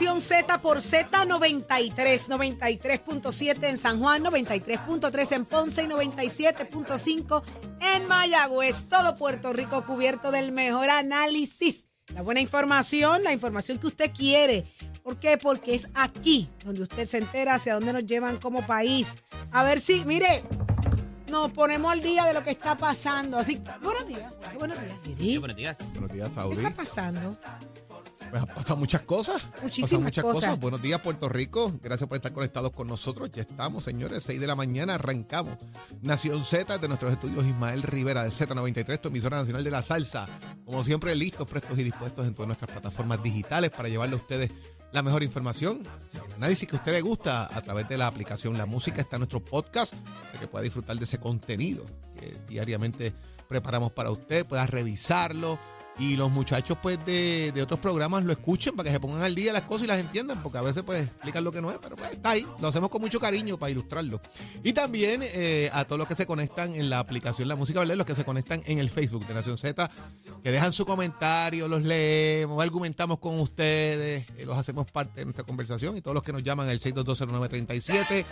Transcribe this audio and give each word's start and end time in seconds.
Nación 0.00 0.22
Z 0.22 0.62
por 0.62 0.78
Z93, 0.78 1.94
93.7 1.94 3.64
en 3.64 3.76
San 3.76 4.00
Juan, 4.00 4.24
93.3 4.24 5.32
en 5.32 5.44
Ponce 5.44 5.82
y 5.82 5.88
97.5 5.88 7.42
en 7.82 8.08
Mayagüez. 8.08 8.86
Todo 8.86 9.14
Puerto 9.16 9.52
Rico 9.52 9.84
cubierto 9.84 10.30
del 10.30 10.52
mejor 10.52 10.88
análisis, 10.88 11.86
la 12.14 12.22
buena 12.22 12.40
información, 12.40 13.22
la 13.24 13.34
información 13.34 13.76
que 13.76 13.88
usted 13.88 14.10
quiere. 14.10 14.64
¿Por 15.02 15.18
qué? 15.18 15.36
Porque 15.36 15.74
es 15.74 15.86
aquí 15.92 16.48
donde 16.64 16.80
usted 16.80 17.06
se 17.06 17.18
entera 17.18 17.56
hacia 17.56 17.74
dónde 17.74 17.92
nos 17.92 18.06
llevan 18.06 18.38
como 18.38 18.66
país. 18.66 19.18
A 19.52 19.64
ver 19.64 19.80
si, 19.80 20.06
mire, 20.06 20.42
nos 21.28 21.52
ponemos 21.52 21.92
al 21.92 22.00
día 22.00 22.24
de 22.24 22.32
lo 22.32 22.42
que 22.42 22.52
está 22.52 22.74
pasando. 22.74 23.36
Así, 23.36 23.60
buenos 23.82 24.08
días. 24.08 24.32
Buenos 24.58 24.80
días, 24.80 25.04
Didi. 25.04 25.36
Buenos 25.36 25.58
días. 25.58 25.78
Buenos 25.92 26.10
días, 26.10 26.34
¿Qué 26.34 26.54
está 26.54 26.70
pasando? 26.70 27.36
Pues 28.30 28.46
pasado 28.46 28.76
muchas 28.76 29.02
cosas. 29.02 29.42
Muchísimas 29.60 29.90
Pasan 29.90 30.02
muchas 30.04 30.24
cosas. 30.24 30.42
cosas. 30.42 30.60
Buenos 30.60 30.80
días, 30.80 31.00
Puerto 31.00 31.28
Rico. 31.28 31.72
Gracias 31.82 32.08
por 32.08 32.16
estar 32.16 32.32
conectados 32.32 32.70
con 32.70 32.86
nosotros. 32.86 33.30
Ya 33.32 33.42
estamos, 33.42 33.82
señores. 33.84 34.22
6 34.22 34.40
de 34.40 34.46
la 34.46 34.54
mañana 34.54 34.94
arrancamos. 34.94 35.58
Nación 36.00 36.44
Z 36.44 36.78
de 36.78 36.86
nuestros 36.88 37.10
estudios 37.10 37.44
Ismael 37.44 37.82
Rivera 37.82 38.22
de 38.22 38.30
Z93, 38.30 39.00
tu 39.00 39.08
emisora 39.08 39.36
nacional 39.38 39.64
de 39.64 39.70
la 39.70 39.82
salsa. 39.82 40.28
Como 40.64 40.84
siempre, 40.84 41.14
listos, 41.16 41.48
prestos 41.48 41.76
y 41.78 41.82
dispuestos 41.82 42.26
en 42.26 42.34
todas 42.34 42.46
nuestras 42.46 42.70
plataformas 42.70 43.20
digitales 43.22 43.70
para 43.70 43.88
llevarle 43.88 44.14
a 44.14 44.18
ustedes 44.18 44.52
la 44.92 45.02
mejor 45.02 45.22
información, 45.22 45.82
el 46.12 46.32
análisis 46.34 46.68
que 46.68 46.76
a 46.76 46.78
usted 46.78 46.92
le 46.92 47.00
gusta 47.00 47.48
a 47.56 47.62
través 47.62 47.88
de 47.88 47.96
la 47.96 48.06
aplicación 48.06 48.56
La 48.56 48.66
Música. 48.66 49.00
Está 49.00 49.16
en 49.16 49.20
nuestro 49.20 49.44
podcast 49.44 49.94
para 49.94 50.38
que 50.38 50.46
pueda 50.46 50.62
disfrutar 50.62 50.96
de 50.96 51.04
ese 51.04 51.18
contenido 51.18 51.84
que 52.18 52.36
diariamente 52.48 53.12
preparamos 53.48 53.90
para 53.92 54.10
usted, 54.10 54.46
pueda 54.46 54.66
revisarlo 54.66 55.58
y 55.98 56.16
los 56.16 56.30
muchachos 56.30 56.78
pues 56.80 57.04
de, 57.04 57.52
de 57.52 57.62
otros 57.62 57.80
programas 57.80 58.24
lo 58.24 58.32
escuchen 58.32 58.74
para 58.74 58.88
que 58.88 58.94
se 58.94 59.00
pongan 59.00 59.22
al 59.22 59.34
día 59.34 59.52
las 59.52 59.62
cosas 59.62 59.84
y 59.84 59.86
las 59.88 59.98
entiendan, 59.98 60.42
porque 60.42 60.58
a 60.58 60.62
veces 60.62 60.82
pues 60.82 61.02
explican 61.02 61.44
lo 61.44 61.52
que 61.52 61.60
no 61.60 61.70
es, 61.70 61.78
pero 61.80 61.96
pues 61.96 62.12
está 62.12 62.30
ahí, 62.30 62.46
lo 62.60 62.68
hacemos 62.68 62.88
con 62.88 63.00
mucho 63.02 63.20
cariño 63.20 63.58
para 63.58 63.70
ilustrarlo. 63.70 64.20
Y 64.62 64.72
también 64.72 65.20
eh, 65.22 65.70
a 65.72 65.84
todos 65.84 65.98
los 65.98 66.08
que 66.08 66.14
se 66.14 66.26
conectan 66.26 66.74
en 66.74 66.90
la 66.90 66.98
aplicación 67.00 67.48
La 67.48 67.56
Música 67.56 67.80
¿verdad? 67.80 67.96
los 67.96 68.06
que 68.06 68.14
se 68.14 68.24
conectan 68.24 68.62
en 68.66 68.78
el 68.78 68.90
Facebook 68.90 69.26
de 69.26 69.34
Nación 69.34 69.58
Z, 69.58 69.90
que 70.42 70.50
dejan 70.50 70.72
su 70.72 70.86
comentario, 70.86 71.68
los 71.68 71.82
leemos, 71.82 72.62
argumentamos 72.62 73.18
con 73.18 73.38
ustedes, 73.40 74.26
eh, 74.36 74.44
los 74.46 74.56
hacemos 74.56 74.90
parte 74.90 75.20
de 75.20 75.24
nuestra 75.26 75.44
conversación 75.44 75.96
y 75.96 76.00
todos 76.00 76.14
los 76.14 76.22
que 76.22 76.32
nos 76.32 76.42
llaman 76.42 76.68
al 76.68 76.78
6220937 76.78 78.24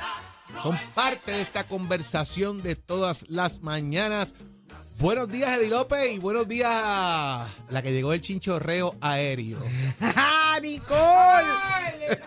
son 0.62 0.78
parte 0.94 1.32
de 1.32 1.42
esta 1.42 1.64
conversación 1.64 2.62
de 2.62 2.74
todas 2.74 3.26
las 3.28 3.62
mañanas. 3.62 4.34
Buenos 5.00 5.30
días, 5.30 5.56
Eddie 5.56 5.70
López, 5.70 6.12
y 6.12 6.18
buenos 6.18 6.48
días 6.48 6.72
a 6.72 7.46
la 7.70 7.82
que 7.82 7.92
llegó 7.92 8.12
el 8.12 8.20
chinchorreo 8.20 8.96
aéreo. 9.00 9.60
¡Ah, 10.00 10.58
Nicole! 10.62 12.18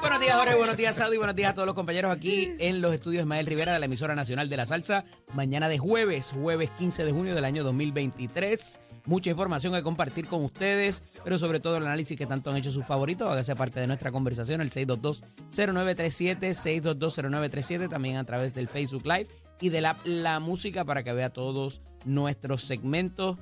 Buenos 0.00 0.18
días, 0.18 0.34
Jorge. 0.34 0.54
Buenos 0.54 0.76
días, 0.78 0.96
Saudi. 0.96 1.18
Buenos 1.18 1.36
días 1.36 1.50
a 1.50 1.54
todos 1.54 1.66
los 1.66 1.74
compañeros 1.74 2.10
aquí 2.10 2.54
en 2.58 2.80
los 2.80 2.94
estudios 2.94 3.24
Ismael 3.24 3.44
Rivera 3.44 3.74
de 3.74 3.80
la 3.80 3.84
emisora 3.84 4.14
nacional 4.14 4.48
de 4.48 4.56
la 4.56 4.64
salsa. 4.64 5.04
Mañana 5.34 5.68
de 5.68 5.76
jueves, 5.76 6.32
jueves 6.32 6.70
15 6.70 7.04
de 7.04 7.12
junio 7.12 7.34
del 7.34 7.44
año 7.44 7.62
2023. 7.64 8.78
Mucha 9.04 9.28
información 9.28 9.74
que 9.74 9.82
compartir 9.82 10.26
con 10.26 10.42
ustedes, 10.42 11.02
pero 11.22 11.36
sobre 11.36 11.60
todo 11.60 11.76
el 11.76 11.84
análisis 11.84 12.16
que 12.16 12.24
tanto 12.24 12.48
han 12.48 12.56
hecho 12.56 12.70
sus 12.70 12.86
favoritos. 12.86 13.30
Hágase 13.30 13.54
parte 13.56 13.80
de 13.80 13.86
nuestra 13.86 14.10
conversación, 14.10 14.62
el 14.62 14.70
622-0937, 14.70 16.38
622-0937, 16.40 17.90
también 17.90 18.16
a 18.16 18.24
través 18.24 18.54
del 18.54 18.68
Facebook 18.68 19.04
Live 19.04 19.28
y 19.60 19.68
de 19.68 19.80
la, 19.80 19.96
la 20.04 20.40
música 20.40 20.84
para 20.84 21.02
que 21.02 21.12
vea 21.12 21.32
todos 21.32 21.80
nuestros 22.04 22.62
segmentos. 22.62 23.38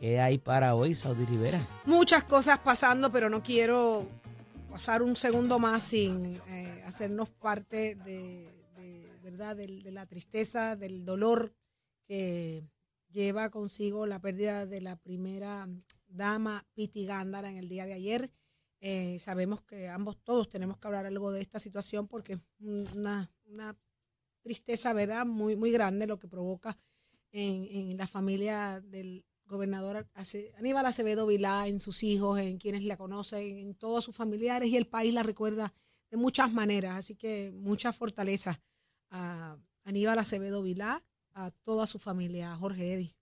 ¿Qué 0.00 0.20
hay 0.20 0.38
para 0.38 0.74
hoy, 0.74 0.94
Saudi 0.94 1.24
Rivera? 1.24 1.60
Muchas 1.86 2.24
cosas 2.24 2.58
pasando, 2.58 3.10
pero 3.10 3.30
no 3.30 3.42
quiero 3.42 4.06
pasar 4.70 5.02
un 5.02 5.16
segundo 5.16 5.58
más 5.58 5.84
sin 5.84 6.40
eh, 6.48 6.82
hacernos 6.84 7.30
parte 7.30 7.94
de, 7.94 8.50
verdad 9.22 9.56
de, 9.56 9.68
la 9.92 10.04
tristeza, 10.06 10.76
del 10.76 11.04
dolor 11.04 11.54
que 12.06 12.64
lleva 13.10 13.50
consigo 13.50 14.06
la 14.06 14.20
pérdida 14.20 14.66
de 14.66 14.80
la 14.80 14.96
primera 14.96 15.68
dama 16.08 16.66
Piti 16.74 17.06
Gándara 17.06 17.50
en 17.50 17.56
el 17.56 17.68
día 17.68 17.86
de 17.86 17.94
ayer. 17.94 18.30
Eh, 18.80 19.18
sabemos 19.20 19.62
que 19.62 19.88
ambos 19.88 20.18
todos 20.22 20.50
tenemos 20.50 20.76
que 20.76 20.88
hablar 20.88 21.06
algo 21.06 21.32
de 21.32 21.40
esta 21.40 21.58
situación 21.58 22.06
porque 22.06 22.34
es 22.34 22.40
una 22.60 23.30
tristeza, 24.44 24.92
¿verdad? 24.92 25.26
Muy, 25.26 25.56
muy 25.56 25.72
grande 25.72 26.06
lo 26.06 26.20
que 26.20 26.28
provoca 26.28 26.78
en, 27.32 27.90
en 27.90 27.96
la 27.96 28.06
familia 28.06 28.80
del 28.80 29.24
gobernador 29.46 30.06
Aníbal 30.58 30.86
Acevedo 30.86 31.26
Vilá, 31.26 31.66
en 31.66 31.80
sus 31.80 32.02
hijos, 32.02 32.38
en 32.38 32.58
quienes 32.58 32.82
la 32.84 32.96
conocen, 32.96 33.58
en 33.58 33.74
todos 33.74 34.04
sus 34.04 34.14
familiares 34.14 34.68
y 34.68 34.76
el 34.76 34.86
país 34.86 35.12
la 35.12 35.22
recuerda 35.22 35.72
de 36.10 36.16
muchas 36.16 36.52
maneras. 36.52 36.96
Así 36.96 37.16
que 37.16 37.50
mucha 37.52 37.92
fortaleza 37.92 38.60
a 39.10 39.56
Aníbal 39.84 40.18
Acevedo 40.18 40.62
Vilá, 40.62 41.02
a 41.34 41.50
toda 41.50 41.86
su 41.86 41.98
familia, 41.98 42.52
a 42.52 42.56
Jorge 42.56 42.94
Eddy. 42.94 43.14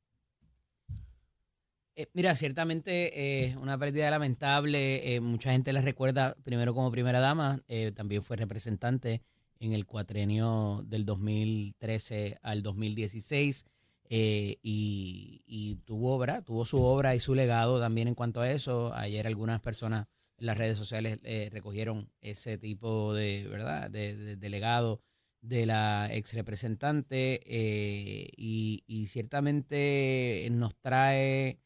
Eh, 1.94 2.06
mira, 2.14 2.34
ciertamente 2.36 3.44
es 3.44 3.56
una 3.56 3.76
pérdida 3.78 4.10
lamentable. 4.10 5.14
eh, 5.14 5.20
mucha 5.20 5.52
gente 5.52 5.72
la 5.72 5.82
recuerda 5.82 6.34
primero 6.42 6.74
como 6.74 6.90
primera 6.90 7.20
dama, 7.20 7.62
eh, 7.68 7.92
también 7.92 8.22
fue 8.22 8.36
representante 8.36 9.22
en 9.62 9.72
el 9.72 9.86
cuatrenio 9.86 10.82
del 10.84 11.04
2013 11.06 12.38
al 12.42 12.64
2016 12.64 13.64
eh, 14.10 14.58
y, 14.60 15.42
y 15.46 15.76
tuvo, 15.84 16.18
¿verdad? 16.18 16.42
tuvo 16.42 16.66
su 16.66 16.82
obra 16.82 17.14
y 17.14 17.20
su 17.20 17.36
legado 17.36 17.78
también 17.78 18.08
en 18.08 18.16
cuanto 18.16 18.40
a 18.40 18.50
eso. 18.50 18.92
Ayer 18.92 19.24
algunas 19.26 19.60
personas 19.60 20.08
en 20.36 20.46
las 20.46 20.58
redes 20.58 20.76
sociales 20.76 21.20
eh, 21.22 21.48
recogieron 21.52 22.10
ese 22.20 22.58
tipo 22.58 23.14
de, 23.14 23.46
¿verdad? 23.48 23.88
de, 23.88 24.36
de- 24.36 24.50
legado 24.50 25.00
de 25.40 25.64
la 25.64 26.08
ex 26.12 26.34
representante 26.34 27.40
eh, 27.46 28.28
y, 28.36 29.06
ciertamente 29.06 30.48
nos 30.50 30.74
trae 30.76 31.60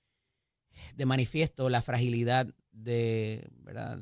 de 0.94 1.06
manifiesto 1.06 1.70
la 1.70 1.80
fragilidad 1.82 2.46
de, 2.72 3.48
¿verdad? 3.62 3.98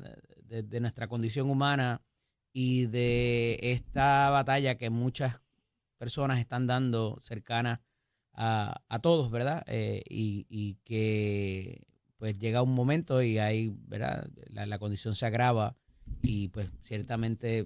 de 0.47 0.79
nuestra 0.79 1.07
condición 1.07 1.49
humana 1.49 2.01
y 2.57 2.85
de 2.85 3.59
esta 3.61 4.29
batalla 4.29 4.77
que 4.77 4.89
muchas 4.89 5.41
personas 5.97 6.39
están 6.39 6.67
dando 6.67 7.17
cercanas 7.19 7.81
a, 8.31 8.81
a 8.87 8.99
todos, 8.99 9.29
¿verdad? 9.29 9.61
Eh, 9.67 10.01
y, 10.09 10.47
y 10.47 10.75
que 10.85 11.85
pues 12.15 12.39
llega 12.39 12.61
un 12.61 12.73
momento 12.73 13.21
y 13.21 13.39
ahí, 13.39 13.75
¿verdad? 13.87 14.29
La, 14.47 14.65
la 14.65 14.79
condición 14.79 15.15
se 15.15 15.25
agrava 15.25 15.75
y 16.21 16.47
pues 16.47 16.69
ciertamente 16.81 17.65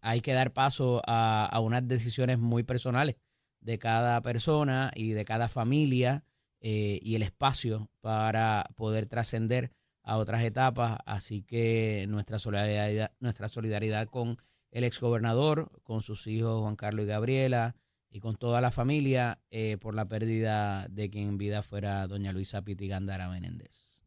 hay 0.00 0.22
que 0.22 0.32
dar 0.32 0.54
paso 0.54 1.02
a, 1.06 1.44
a 1.44 1.60
unas 1.60 1.86
decisiones 1.86 2.38
muy 2.38 2.62
personales 2.62 3.16
de 3.60 3.78
cada 3.78 4.18
persona 4.22 4.92
y 4.94 5.10
de 5.10 5.26
cada 5.26 5.48
familia 5.48 6.24
eh, 6.60 7.00
y 7.02 7.16
el 7.16 7.22
espacio 7.22 7.90
para 8.00 8.70
poder 8.76 9.04
trascender 9.04 9.72
a 10.04 10.16
otras 10.18 10.44
etapas. 10.44 10.98
Así 11.06 11.42
que 11.42 12.06
nuestra 12.08 12.38
solidaridad, 12.38 13.12
nuestra 13.18 13.48
solidaridad 13.48 14.08
con 14.08 14.36
el 14.70 14.84
exgobernador, 14.84 15.70
con 15.82 16.02
sus 16.02 16.26
hijos 16.26 16.60
Juan 16.60 16.76
Carlos 16.76 17.04
y 17.04 17.08
Gabriela 17.08 17.74
y 18.10 18.20
con 18.20 18.36
toda 18.36 18.60
la 18.60 18.70
familia 18.70 19.40
eh, 19.50 19.76
por 19.80 19.94
la 19.94 20.08
pérdida 20.08 20.86
de 20.88 21.10
quien 21.10 21.28
en 21.28 21.38
vida 21.38 21.62
fuera 21.62 22.06
doña 22.06 22.32
Luisa 22.32 22.62
Piti 22.62 22.86
Gandara 22.86 23.28
Menéndez. 23.28 24.02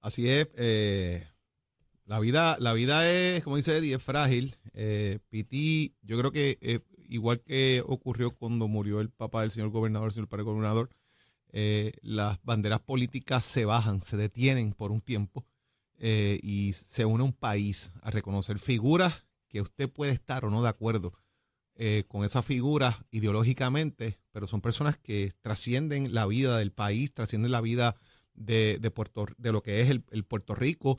Así 0.00 0.28
es, 0.28 0.48
eh, 0.56 1.26
la 2.06 2.20
vida, 2.20 2.56
la 2.60 2.72
vida 2.72 3.10
es, 3.10 3.42
como 3.42 3.56
dice 3.56 3.76
Eddie, 3.76 3.96
es 3.96 4.02
frágil. 4.02 4.54
Eh, 4.74 5.18
Piti, 5.28 5.96
yo 6.02 6.16
creo 6.16 6.30
que 6.30 6.56
eh, 6.60 6.78
igual 7.08 7.40
que 7.40 7.82
ocurrió 7.84 8.30
cuando 8.30 8.68
murió 8.68 9.00
el 9.00 9.10
papá 9.10 9.40
del 9.40 9.50
señor 9.50 9.70
gobernador, 9.70 10.06
el 10.06 10.12
señor 10.12 10.28
padre 10.28 10.44
gobernador, 10.44 10.88
eh, 11.52 11.92
las 12.02 12.38
banderas 12.42 12.80
políticas 12.80 13.44
se 13.44 13.64
bajan, 13.64 14.02
se 14.02 14.16
detienen 14.16 14.72
por 14.72 14.90
un 14.90 15.00
tiempo 15.00 15.46
eh, 15.98 16.38
y 16.42 16.72
se 16.72 17.04
une 17.04 17.24
un 17.24 17.32
país 17.32 17.92
a 18.02 18.10
reconocer 18.10 18.58
figuras 18.58 19.24
que 19.48 19.60
usted 19.60 19.88
puede 19.88 20.12
estar 20.12 20.44
o 20.44 20.50
no 20.50 20.62
de 20.62 20.68
acuerdo 20.68 21.14
eh, 21.76 22.04
con 22.08 22.24
esas 22.24 22.44
figuras 22.44 22.96
ideológicamente, 23.10 24.18
pero 24.32 24.46
son 24.46 24.60
personas 24.60 24.98
que 24.98 25.32
trascienden 25.40 26.12
la 26.12 26.26
vida 26.26 26.58
del 26.58 26.72
país, 26.72 27.14
trascienden 27.14 27.52
la 27.52 27.60
vida 27.60 27.96
de, 28.34 28.78
de 28.80 28.90
Puerto, 28.90 29.26
de 29.38 29.52
lo 29.52 29.62
que 29.62 29.80
es 29.80 29.90
el, 29.90 30.04
el 30.10 30.24
Puerto 30.24 30.54
Rico. 30.54 30.98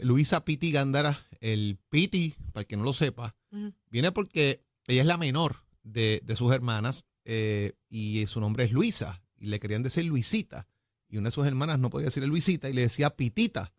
Luisa 0.00 0.46
Piti 0.46 0.72
Gándara, 0.72 1.18
el 1.40 1.78
Piti, 1.90 2.34
para 2.52 2.62
el 2.62 2.66
que 2.66 2.78
no 2.78 2.84
lo 2.84 2.94
sepa, 2.94 3.36
viene 3.90 4.12
porque 4.12 4.64
ella 4.86 5.02
es 5.02 5.06
la 5.06 5.18
menor 5.18 5.62
de, 5.82 6.22
de 6.24 6.36
sus 6.36 6.54
hermanas 6.54 7.04
y 7.90 8.24
su 8.26 8.40
nombre 8.40 8.64
es 8.64 8.72
Luisa 8.72 9.22
y 9.38 9.46
le 9.46 9.58
querían 9.60 9.82
decir 9.82 10.04
Luisita 10.04 10.66
y 11.08 11.16
una 11.18 11.28
de 11.28 11.32
sus 11.32 11.46
hermanas 11.46 11.78
no 11.78 11.90
podía 11.90 12.06
decirle 12.06 12.28
Luisita 12.28 12.68
y 12.68 12.72
le 12.72 12.82
decía 12.82 13.10
Pitita 13.10 13.72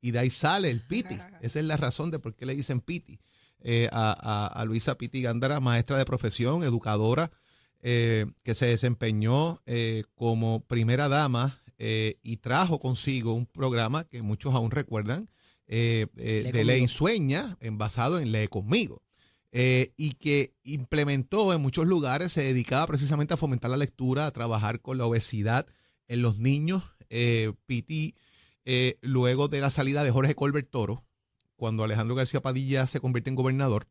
y 0.00 0.12
de 0.12 0.18
ahí 0.20 0.30
sale 0.30 0.70
el 0.70 0.80
Piti. 0.86 1.14
Esa 1.42 1.58
es 1.60 1.64
la 1.66 1.76
razón 1.76 2.10
de 2.10 2.18
por 2.18 2.34
qué 2.34 2.46
le 2.46 2.54
dicen 2.54 2.80
Piti. 2.80 3.20
Eh, 3.62 3.88
a, 3.92 4.12
a- 4.18 4.46
a 4.46 4.64
Luisa 4.64 4.96
Piti 4.96 5.20
Gándara, 5.20 5.60
maestra 5.60 5.98
de 5.98 6.06
profesión, 6.06 6.62
educadora, 6.64 7.30
eh, 7.82 8.24
que 8.42 8.54
se 8.54 8.66
desempeñó 8.66 9.60
eh, 9.66 10.04
como 10.14 10.60
primera 10.66 11.08
dama 11.10 11.58
eh, 11.76 12.18
y 12.22 12.38
trajo 12.38 12.78
consigo 12.80 13.34
un 13.34 13.44
programa 13.46 14.04
que 14.04 14.22
muchos 14.22 14.54
aún 14.54 14.70
recuerdan, 14.70 15.28
eh, 15.66 16.06
eh, 16.16 16.50
de 16.52 16.64
Ley. 16.64 16.88
Sueña, 16.88 17.58
en- 17.60 17.76
basado 17.76 18.18
en 18.18 18.32
Lee 18.32 18.48
Conmigo, 18.48 19.02
eh, 19.52 19.92
y 19.96 20.12
que 20.12 20.54
implementó 20.62 21.52
en 21.52 21.60
muchos 21.60 21.86
lugares, 21.86 22.32
se 22.32 22.42
dedicaba 22.42 22.86
precisamente 22.86 23.34
a 23.34 23.36
fomentar 23.36 23.70
la 23.70 23.76
lectura, 23.76 24.26
a 24.26 24.30
trabajar 24.30 24.80
con 24.80 24.98
la 24.98 25.06
obesidad 25.06 25.66
en 26.08 26.22
los 26.22 26.38
niños. 26.38 26.94
Eh, 27.08 27.52
Piti, 27.66 28.14
eh, 28.64 28.98
luego 29.02 29.48
de 29.48 29.60
la 29.60 29.70
salida 29.70 30.04
de 30.04 30.12
Jorge 30.12 30.34
Colbert 30.34 30.70
Toro, 30.70 31.04
cuando 31.56 31.84
Alejandro 31.84 32.14
García 32.14 32.40
Padilla 32.40 32.86
se 32.86 33.00
convierte 33.00 33.30
en 33.30 33.36
gobernador 33.36 33.88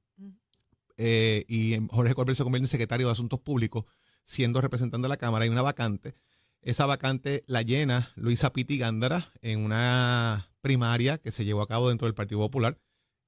eh, 1.01 1.45
y 1.47 1.77
Jorge 1.89 2.13
Colbert 2.13 2.37
se 2.37 2.43
convierte 2.43 2.65
en 2.65 2.67
secretario 2.67 3.07
de 3.07 3.13
Asuntos 3.13 3.39
Públicos, 3.39 3.85
siendo 4.23 4.59
representante 4.59 5.05
de 5.05 5.09
la 5.09 5.17
Cámara, 5.17 5.43
hay 5.43 5.49
una 5.49 5.61
vacante. 5.61 6.13
Esa 6.61 6.85
vacante 6.85 7.43
la 7.47 7.61
llena 7.61 8.11
Luisa 8.15 8.51
Piti 8.51 8.77
Gándara 8.77 9.31
en 9.41 9.63
una 9.63 10.49
primaria 10.59 11.17
que 11.17 11.31
se 11.31 11.45
llevó 11.45 11.61
a 11.61 11.67
cabo 11.67 11.87
dentro 11.87 12.05
del 12.05 12.15
Partido 12.15 12.41
Popular. 12.41 12.77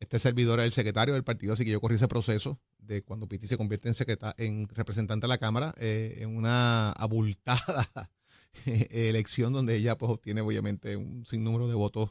Este 0.01 0.17
servidor 0.17 0.57
era 0.57 0.65
el 0.65 0.71
secretario 0.71 1.13
del 1.13 1.23
partido, 1.23 1.53
así 1.53 1.63
que 1.63 1.69
yo 1.69 1.79
corrí 1.79 1.95
ese 1.95 2.07
proceso 2.07 2.59
de 2.79 3.03
cuando 3.03 3.27
Piti 3.27 3.45
se 3.45 3.55
convierte 3.55 3.87
en, 3.87 3.95
en 4.37 4.67
representante 4.69 5.25
de 5.25 5.27
la 5.27 5.37
Cámara, 5.37 5.75
eh, 5.77 6.17
en 6.17 6.35
una 6.35 6.91
abultada 6.97 7.87
elección 8.89 9.53
donde 9.53 9.75
ella 9.75 9.95
pues 9.99 10.11
obtiene 10.11 10.41
obviamente 10.41 10.97
un 10.97 11.23
sinnúmero 11.23 11.67
de 11.67 11.75
votos 11.75 12.09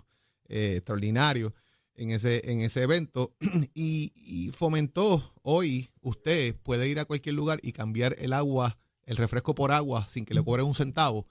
eh, 0.48 0.76
extraordinarios 0.76 1.52
en 1.94 2.12
ese, 2.12 2.48
en 2.52 2.60
ese 2.60 2.84
evento 2.84 3.34
y, 3.74 4.12
y 4.14 4.52
fomentó 4.52 5.34
hoy 5.42 5.90
usted 6.00 6.54
puede 6.62 6.88
ir 6.88 7.00
a 7.00 7.06
cualquier 7.06 7.34
lugar 7.34 7.58
y 7.60 7.72
cambiar 7.72 8.14
el 8.20 8.32
agua, 8.32 8.78
el 9.02 9.16
refresco 9.16 9.56
por 9.56 9.72
agua 9.72 10.06
sin 10.08 10.24
que 10.24 10.34
le 10.34 10.44
cobren 10.44 10.64
un 10.64 10.76
centavo. 10.76 11.26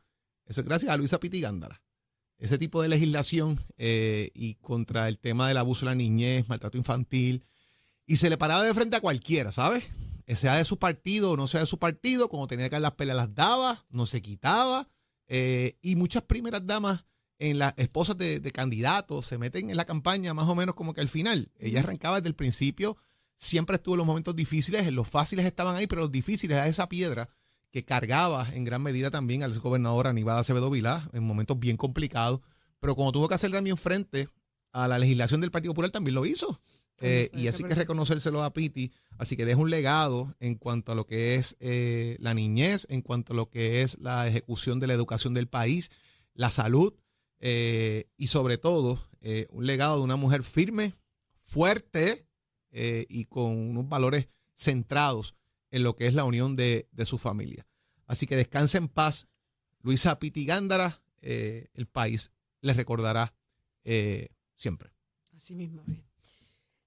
Eso 0.45 0.59
es 0.59 0.67
gracias 0.67 0.91
a 0.91 0.97
Luisa 0.97 1.21
Piti 1.21 1.39
Gándara. 1.39 1.81
Ese 2.39 2.57
tipo 2.57 2.81
de 2.81 2.87
legislación 2.87 3.59
eh, 3.77 4.31
y 4.33 4.55
contra 4.55 5.09
el 5.09 5.19
tema 5.19 5.47
del 5.47 5.57
abuso 5.57 5.85
de 5.85 5.91
la 5.91 5.95
niñez, 5.95 6.47
maltrato 6.47 6.77
infantil, 6.77 7.45
y 8.05 8.15
se 8.15 8.29
le 8.29 8.37
paraba 8.37 8.63
de 8.63 8.73
frente 8.73 8.95
a 8.95 9.01
cualquiera, 9.01 9.51
¿sabes? 9.51 9.83
Sea 10.25 10.55
de 10.55 10.63
su 10.63 10.79
partido 10.79 11.31
o 11.31 11.37
no 11.37 11.47
sea 11.47 11.59
de 11.59 11.65
su 11.65 11.79
partido, 11.79 12.29
cuando 12.29 12.47
tenía 12.47 12.69
que 12.69 12.75
dar 12.75 12.81
las 12.81 12.93
peleas 12.93 13.17
las 13.17 13.35
daba, 13.35 13.85
no 13.89 14.05
se 14.05 14.21
quitaba, 14.21 14.87
eh, 15.27 15.77
y 15.81 15.95
muchas 15.95 16.23
primeras 16.23 16.65
damas 16.65 17.05
en 17.39 17.59
las 17.59 17.73
esposas 17.77 18.17
de, 18.17 18.39
de 18.39 18.51
candidatos 18.51 19.25
se 19.25 19.37
meten 19.37 19.69
en 19.69 19.77
la 19.77 19.85
campaña 19.85 20.33
más 20.33 20.47
o 20.47 20.55
menos 20.55 20.75
como 20.75 20.93
que 20.93 21.01
al 21.01 21.09
final. 21.09 21.51
Ella 21.59 21.81
arrancaba 21.81 22.17
desde 22.17 22.29
el 22.29 22.35
principio, 22.35 22.95
siempre 23.35 23.75
estuvo 23.75 23.95
en 23.95 23.99
los 23.99 24.07
momentos 24.07 24.35
difíciles, 24.35 24.87
en 24.87 24.95
los 24.95 25.09
fáciles 25.09 25.45
estaban 25.45 25.75
ahí, 25.75 25.87
pero 25.87 26.01
los 26.01 26.11
difíciles 26.11 26.57
era 26.57 26.67
esa 26.67 26.87
piedra 26.87 27.29
que 27.71 27.85
cargaba 27.85 28.47
en 28.53 28.63
gran 28.63 28.81
medida 28.81 29.11
también 29.11 29.43
al 29.43 29.57
gobernador 29.59 30.07
Aníbal 30.07 30.39
Acevedo 30.39 30.69
Vilá 30.69 31.07
en 31.13 31.23
momentos 31.23 31.59
bien 31.59 31.77
complicados, 31.77 32.41
pero 32.79 32.95
cuando 32.95 33.11
tuvo 33.11 33.27
que 33.27 33.35
hacer 33.35 33.51
también 33.51 33.77
frente 33.77 34.29
a 34.71 34.87
la 34.87 34.99
legislación 34.99 35.41
del 35.41 35.51
Partido 35.51 35.73
Popular 35.73 35.91
también 35.91 36.15
lo 36.15 36.25
hizo. 36.25 36.59
Eh, 37.01 37.29
y 37.33 37.47
así 37.47 37.63
que 37.63 37.75
reconocérselo 37.75 38.43
a 38.43 38.51
Piti, 38.51 38.91
así 39.17 39.37
que 39.37 39.45
deja 39.45 39.59
un 39.59 39.69
legado 39.69 40.35
en 40.41 40.55
cuanto 40.55 40.91
a 40.91 40.95
lo 40.95 41.05
que 41.05 41.35
es 41.35 41.55
eh, 41.61 42.17
la 42.19 42.33
niñez, 42.33 42.87
en 42.89 43.01
cuanto 43.01 43.31
a 43.31 43.35
lo 43.37 43.49
que 43.49 43.83
es 43.83 43.99
la 43.99 44.27
ejecución 44.27 44.79
de 44.79 44.87
la 44.87 44.93
educación 44.93 45.33
del 45.33 45.47
país, 45.47 45.91
la 46.33 46.49
salud 46.49 46.93
eh, 47.39 48.09
y 48.17 48.27
sobre 48.27 48.57
todo 48.57 49.05
un 49.51 49.65
legado 49.65 49.97
de 49.97 50.03
una 50.03 50.15
mujer 50.15 50.43
firme, 50.43 50.95
fuerte 51.43 52.25
y 52.71 53.25
con 53.25 53.51
unos 53.51 53.89
valores 53.89 54.29
centrados 54.55 55.35
en 55.71 55.83
lo 55.83 55.95
que 55.95 56.07
es 56.07 56.13
la 56.13 56.23
unión 56.25 56.55
de, 56.55 56.87
de 56.91 57.05
su 57.05 57.17
familia. 57.17 57.65
Así 58.05 58.25
que 58.25 58.35
descanse 58.35 58.77
en 58.77 58.87
paz, 58.87 59.27
Luisa 59.81 60.17
Piti 60.19 60.45
Gándara, 60.45 61.01
eh, 61.21 61.67
el 61.73 61.85
país 61.87 62.33
les 62.61 62.75
recordará 62.75 63.33
eh, 63.83 64.29
siempre. 64.55 64.91
Así 65.35 65.55
mismo. 65.55 65.83
es. 65.87 65.97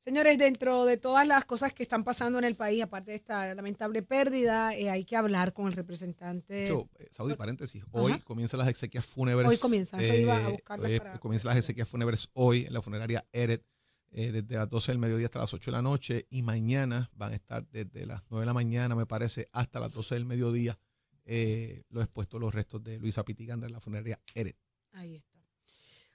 Señores, 0.05 0.37
dentro 0.37 0.84
de 0.84 0.96
todas 0.96 1.29
las 1.29 1.44
cosas 1.44 1.73
que 1.73 1.84
están 1.84 2.02
pasando 2.02 2.37
en 2.40 2.44
el 2.44 2.56
país, 2.56 2.82
aparte 2.82 3.12
de 3.12 3.17
esta 3.19 3.55
lamentable 3.55 4.02
pérdida, 4.02 4.75
eh, 4.75 4.90
hay 4.90 5.05
que 5.05 5.14
hablar 5.17 5.52
con 5.52 5.69
el 5.69 5.75
representante. 5.75 6.67
Eh, 6.67 6.87
Saudi, 7.12 7.34
paréntesis, 7.37 7.84
hoy 7.93 8.11
Ajá. 8.12 8.20
comienzan 8.25 8.58
las 8.58 8.69
exequias 8.69 9.06
fúnebres. 9.06 9.49
Hoy 9.49 9.58
comienzan, 9.58 10.00
eso 10.00 10.12
iba 10.14 10.44
a 10.44 10.49
buscarlas 10.49 10.90
para- 10.99 11.20
Comienzan 11.20 11.50
las 11.50 11.58
exequias 11.58 11.88
fúnebres 11.88 12.29
hoy 12.32 12.64
en 12.67 12.73
la 12.73 12.82
funeraria 12.82 13.25
Eret, 13.31 13.64
eh, 14.12 14.30
desde 14.30 14.56
las 14.56 14.68
12 14.68 14.92
del 14.92 14.98
mediodía 14.98 15.26
hasta 15.26 15.38
las 15.40 15.54
8 15.54 15.70
de 15.70 15.76
la 15.76 15.82
noche, 15.82 16.26
y 16.31 16.42
mañana 16.42 17.10
van 17.14 17.32
a 17.32 17.34
estar 17.34 17.66
desde 17.70 18.06
las 18.06 18.22
9 18.31 18.42
de 18.42 18.46
la 18.46 18.52
mañana, 18.54 18.94
me 18.94 19.06
parece, 19.06 19.48
hasta 19.52 19.81
las 19.81 19.92
12 19.94 20.14
del 20.16 20.26
mediodía, 20.26 20.78
eh, 21.24 21.82
los 21.88 22.04
expuestos 22.04 22.40
los 22.40 22.54
restos 22.54 22.82
de 22.84 22.98
Luisa 22.98 23.24
Pitiganda 23.24 23.66
en 23.66 23.72
la 23.72 23.81
funeraria 23.81 24.20
Eret. 24.34 24.56
Ahí 24.92 25.16
está. 25.16 25.32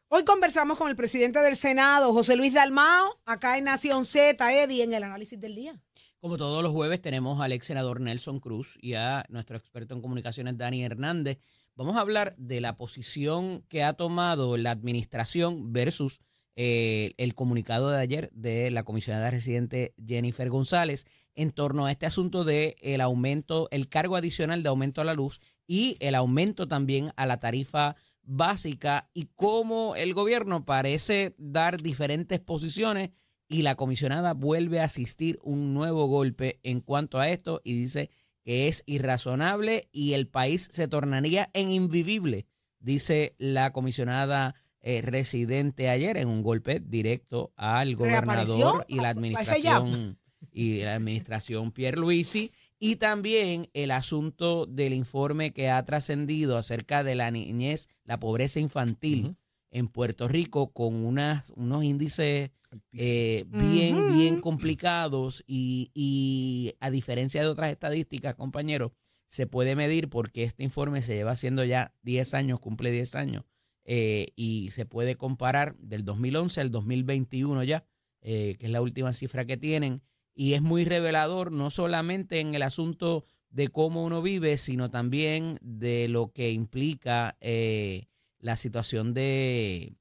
Hoy 0.09 0.23
conversamos 0.23 0.77
con 0.77 0.89
el 0.89 0.95
presidente 0.95 1.39
del 1.39 1.55
Senado, 1.55 2.13
José 2.13 2.37
Luis 2.37 2.53
Dalmao, 2.53 3.19
acá 3.25 3.57
en 3.57 3.65
Nación 3.65 4.05
Z, 4.05 4.63
Eddie, 4.63 4.83
en 4.83 4.93
el 4.93 5.03
análisis 5.03 5.39
del 5.39 5.55
día. 5.55 5.81
Como 6.19 6.37
todos 6.37 6.63
los 6.63 6.71
jueves 6.71 7.01
tenemos 7.01 7.41
al 7.41 7.51
ex 7.51 7.67
senador 7.67 7.99
Nelson 7.99 8.39
Cruz 8.39 8.77
y 8.81 8.93
a 8.93 9.25
nuestro 9.29 9.57
experto 9.57 9.93
en 9.93 10.01
comunicaciones 10.01 10.57
Dani 10.57 10.83
Hernández. 10.83 11.39
Vamos 11.75 11.95
a 11.95 12.01
hablar 12.01 12.35
de 12.37 12.61
la 12.61 12.77
posición 12.77 13.63
que 13.69 13.83
ha 13.83 13.93
tomado 13.93 14.55
la 14.57 14.71
administración 14.71 15.73
versus 15.73 16.21
eh, 16.59 17.13
el 17.17 17.35
comunicado 17.35 17.91
de 17.91 17.99
ayer 17.99 18.31
de 18.33 18.71
la 18.71 18.81
comisionada 18.81 19.29
residente 19.29 19.93
Jennifer 20.03 20.49
González 20.49 21.05
en 21.35 21.51
torno 21.51 21.85
a 21.85 21.91
este 21.91 22.07
asunto 22.07 22.43
de 22.43 22.75
el 22.81 23.01
aumento, 23.01 23.67
el 23.69 23.89
cargo 23.89 24.15
adicional 24.15 24.63
de 24.63 24.69
aumento 24.69 24.99
a 24.99 25.03
la 25.03 25.13
luz 25.13 25.39
y 25.67 25.97
el 25.99 26.15
aumento 26.15 26.67
también 26.67 27.11
a 27.15 27.27
la 27.27 27.39
tarifa 27.39 27.95
básica 28.23 29.07
y 29.13 29.27
cómo 29.35 29.95
el 29.95 30.15
gobierno 30.15 30.65
parece 30.65 31.35
dar 31.37 31.79
diferentes 31.79 32.39
posiciones 32.39 33.11
y 33.47 33.61
la 33.61 33.75
comisionada 33.75 34.33
vuelve 34.33 34.79
a 34.79 34.85
asistir 34.85 35.37
un 35.43 35.75
nuevo 35.75 36.07
golpe 36.07 36.59
en 36.63 36.81
cuanto 36.81 37.19
a 37.19 37.29
esto 37.29 37.61
y 37.63 37.73
dice 37.73 38.09
que 38.43 38.67
es 38.67 38.81
irrazonable 38.87 39.89
y 39.91 40.13
el 40.13 40.27
país 40.27 40.67
se 40.71 40.87
tornaría 40.87 41.51
en 41.53 41.69
invivible, 41.69 42.47
dice 42.79 43.35
la 43.37 43.71
comisionada 43.73 44.55
eh, 44.89 45.01
residente 45.01 45.89
ayer 45.89 46.15
en 46.15 46.29
un 46.29 46.41
golpe 46.43 46.79
directo 46.79 47.51
al 47.57 47.95
gobernador 47.97 48.85
y 48.87 48.95
la 48.95 49.09
¿A- 49.09 49.11
a 49.11 49.41
ese 49.41 49.61
ya? 49.61 49.75
administración 49.77 50.17
y 50.51 50.79
la 50.81 50.95
administración 50.95 51.71
Pierluisi 51.73 52.51
y 52.79 52.95
también 52.95 53.69
el 53.73 53.91
asunto 53.91 54.65
del 54.65 54.93
informe 54.93 55.51
que 55.51 55.69
ha 55.69 55.83
trascendido 55.83 56.57
acerca 56.57 57.03
de 57.03 57.15
la 57.15 57.31
niñez, 57.31 57.89
la 58.05 58.19
pobreza 58.19 58.59
infantil 58.61 59.35
en 59.71 59.89
Puerto 59.89 60.27
Rico 60.29 60.71
con 60.71 60.95
unas, 61.05 61.49
unos 61.57 61.83
índices 61.83 62.51
eh, 62.93 63.45
bien, 63.49 64.13
bien 64.13 64.39
complicados 64.39 65.43
y, 65.47 65.91
y 65.93 66.75
a 66.79 66.89
diferencia 66.91 67.41
de 67.41 67.47
otras 67.49 67.71
estadísticas, 67.71 68.35
compañeros, 68.35 68.91
se 69.27 69.47
puede 69.47 69.75
medir 69.75 70.07
porque 70.09 70.43
este 70.43 70.63
informe 70.63 71.01
se 71.01 71.15
lleva 71.15 71.31
haciendo 71.31 71.65
ya 71.65 71.93
10 72.03 72.33
años, 72.35 72.59
cumple 72.61 72.91
10 72.91 73.15
años 73.15 73.43
eh, 73.87 74.27
y 74.35 74.69
se 74.71 74.85
puede 74.85 75.15
comparar 75.15 75.75
del 75.79 76.05
2011 76.05 76.61
al 76.61 76.69
2021 76.71 77.63
ya, 77.63 77.83
eh, 78.21 78.55
que 78.59 78.65
es 78.67 78.71
la 78.71 78.81
última 78.81 79.11
cifra 79.13 79.45
que 79.45 79.57
tienen, 79.57 80.03
y 80.35 80.53
es 80.53 80.61
muy 80.61 80.85
revelador 80.85 81.51
no 81.51 81.71
solamente 81.71 82.39
en 82.39 82.53
el 82.53 82.61
asunto 82.61 83.23
de 83.49 83.69
cómo 83.69 84.03
uno 84.03 84.21
vive, 84.21 84.57
sino 84.57 84.89
también 84.89 85.57
de 85.61 86.07
lo 86.09 86.31
que 86.31 86.51
implica 86.51 87.37
eh, 87.41 88.07
la 88.39 88.55
situación 88.57 89.13
de, 89.15 89.95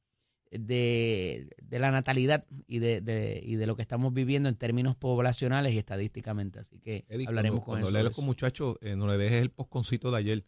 de, 0.50 1.48
de 1.62 1.78
la 1.78 1.90
natalidad 1.90 2.44
y 2.66 2.78
de, 2.80 3.00
de- 3.00 3.40
y 3.44 3.56
de 3.56 3.66
lo 3.66 3.76
que 3.76 3.82
estamos 3.82 4.12
viviendo 4.12 4.48
en 4.48 4.56
términos 4.56 4.96
poblacionales 4.96 5.72
y 5.74 5.78
estadísticamente. 5.78 6.58
Así 6.58 6.78
que 6.80 7.04
Eddie, 7.08 7.26
hablaremos 7.28 7.64
cuando, 7.64 7.86
con 7.86 7.92
cuando 7.92 8.08
eso. 8.10 8.16
con 8.16 8.24
muchachos, 8.24 8.76
eh, 8.82 8.96
no 8.96 9.06
le 9.06 9.16
dejes 9.16 9.42
el 9.42 9.50
posconcito 9.50 10.10
de 10.10 10.18
ayer 10.18 10.44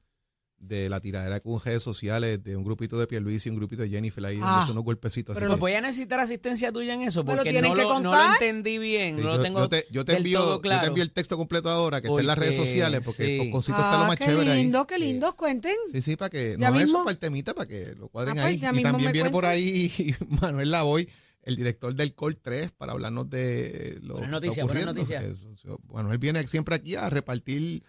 de 0.61 0.89
la 0.89 1.01
tiradera 1.01 1.39
con 1.41 1.61
redes 1.61 1.83
sociales 1.85 2.43
de 2.43 2.57
un 2.57 2.65
grupito 2.65 2.99
de 2.99 3.07
Pierluisi 3.07 3.49
y 3.49 3.51
un 3.51 3.57
grupito 3.57 3.83
de 3.83 3.91
Jennifer 3.91 4.25
ahí 4.27 4.41
Ah, 4.43 4.67
unos 4.69 4.83
golpecitos. 4.83 5.37
así 5.37 5.41
pero 5.41 5.51
Pues 5.53 5.59
que- 5.59 5.61
voy 5.61 5.73
a 5.75 5.81
necesitar 5.81 6.19
asistencia 6.19 6.73
tuya 6.73 6.95
en 6.95 7.03
eso 7.03 7.25
porque 7.25 7.53
no 7.63 7.75
que 7.75 7.83
lo, 7.85 8.01
no 8.01 8.11
lo 8.13 8.33
entendí 8.33 8.77
bien, 8.79 9.15
Sí, 9.17 9.21
no 9.23 9.29
yo, 9.31 9.37
lo 9.37 9.43
tengo 9.43 9.61
yo 9.61 9.69
te, 9.69 9.87
yo 9.91 10.05
te 10.05 10.13
del 10.13 10.23
envío, 10.23 10.61
yo 10.61 10.81
te 10.81 10.87
envío 10.89 11.03
el 11.05 11.13
texto 11.13 11.37
completo 11.37 11.71
ahora 11.71 12.01
que 12.01 12.09
está 12.09 12.21
en 12.21 12.27
las 12.27 12.37
redes 12.39 12.57
Porque, 12.57 12.71
sociales 12.71 13.01
porque 13.05 13.25
sí. 13.25 13.31
el 13.33 13.39
posconcito 13.39 13.79
está 13.79 13.99
lo 13.99 14.05
Ah, 14.05 14.07
más 14.09 14.17
qué 14.17 14.25
chévere 14.25 14.51
ahí. 14.51 14.63
lindo, 14.63 14.87
qué 14.87 14.95
Sí. 14.97 15.01
lindo, 15.01 15.37
cuenten. 15.37 15.77
Sí, 15.93 16.03
sí, 16.03 16.17
para 16.17 16.31
que 16.31 16.57
Ya 16.59 16.71
no 16.71 16.77
eso 16.77 16.85
mismo. 16.87 16.99
para 17.05 17.13
el 17.13 17.19
temita, 17.19 17.55
para 17.55 17.69
que 17.69 17.95
lo 17.97 18.09
cuadren 18.09 18.39
Ah, 18.39 18.43
pues, 18.43 18.47
ahí. 18.47 18.59
ya 18.59 18.73
Y 18.73 18.83
también 18.83 19.13
viene 19.13 19.31
por 19.31 19.47
ahí 19.47 19.93
Manuel 20.29 20.71
Lavoy, 20.73 21.09
el 21.43 21.55
director 21.57 21.95
del 21.95 22.15
Col 22.15 22.37
3, 22.37 22.73
para 22.73 22.93
hablarnos 22.93 23.31
de 23.31 23.99
lo 24.03 24.15
Buenas 24.19 24.41
que 24.41 24.49
está 24.49 24.65
buenas 24.65 24.87
noticias. 24.87 25.23
Eso- 25.25 25.79
Manuel 25.93 26.19
viene 26.19 26.45
siempre 26.49 26.75
aquí 26.75 26.97
a 26.97 27.09
repartir 27.09 27.85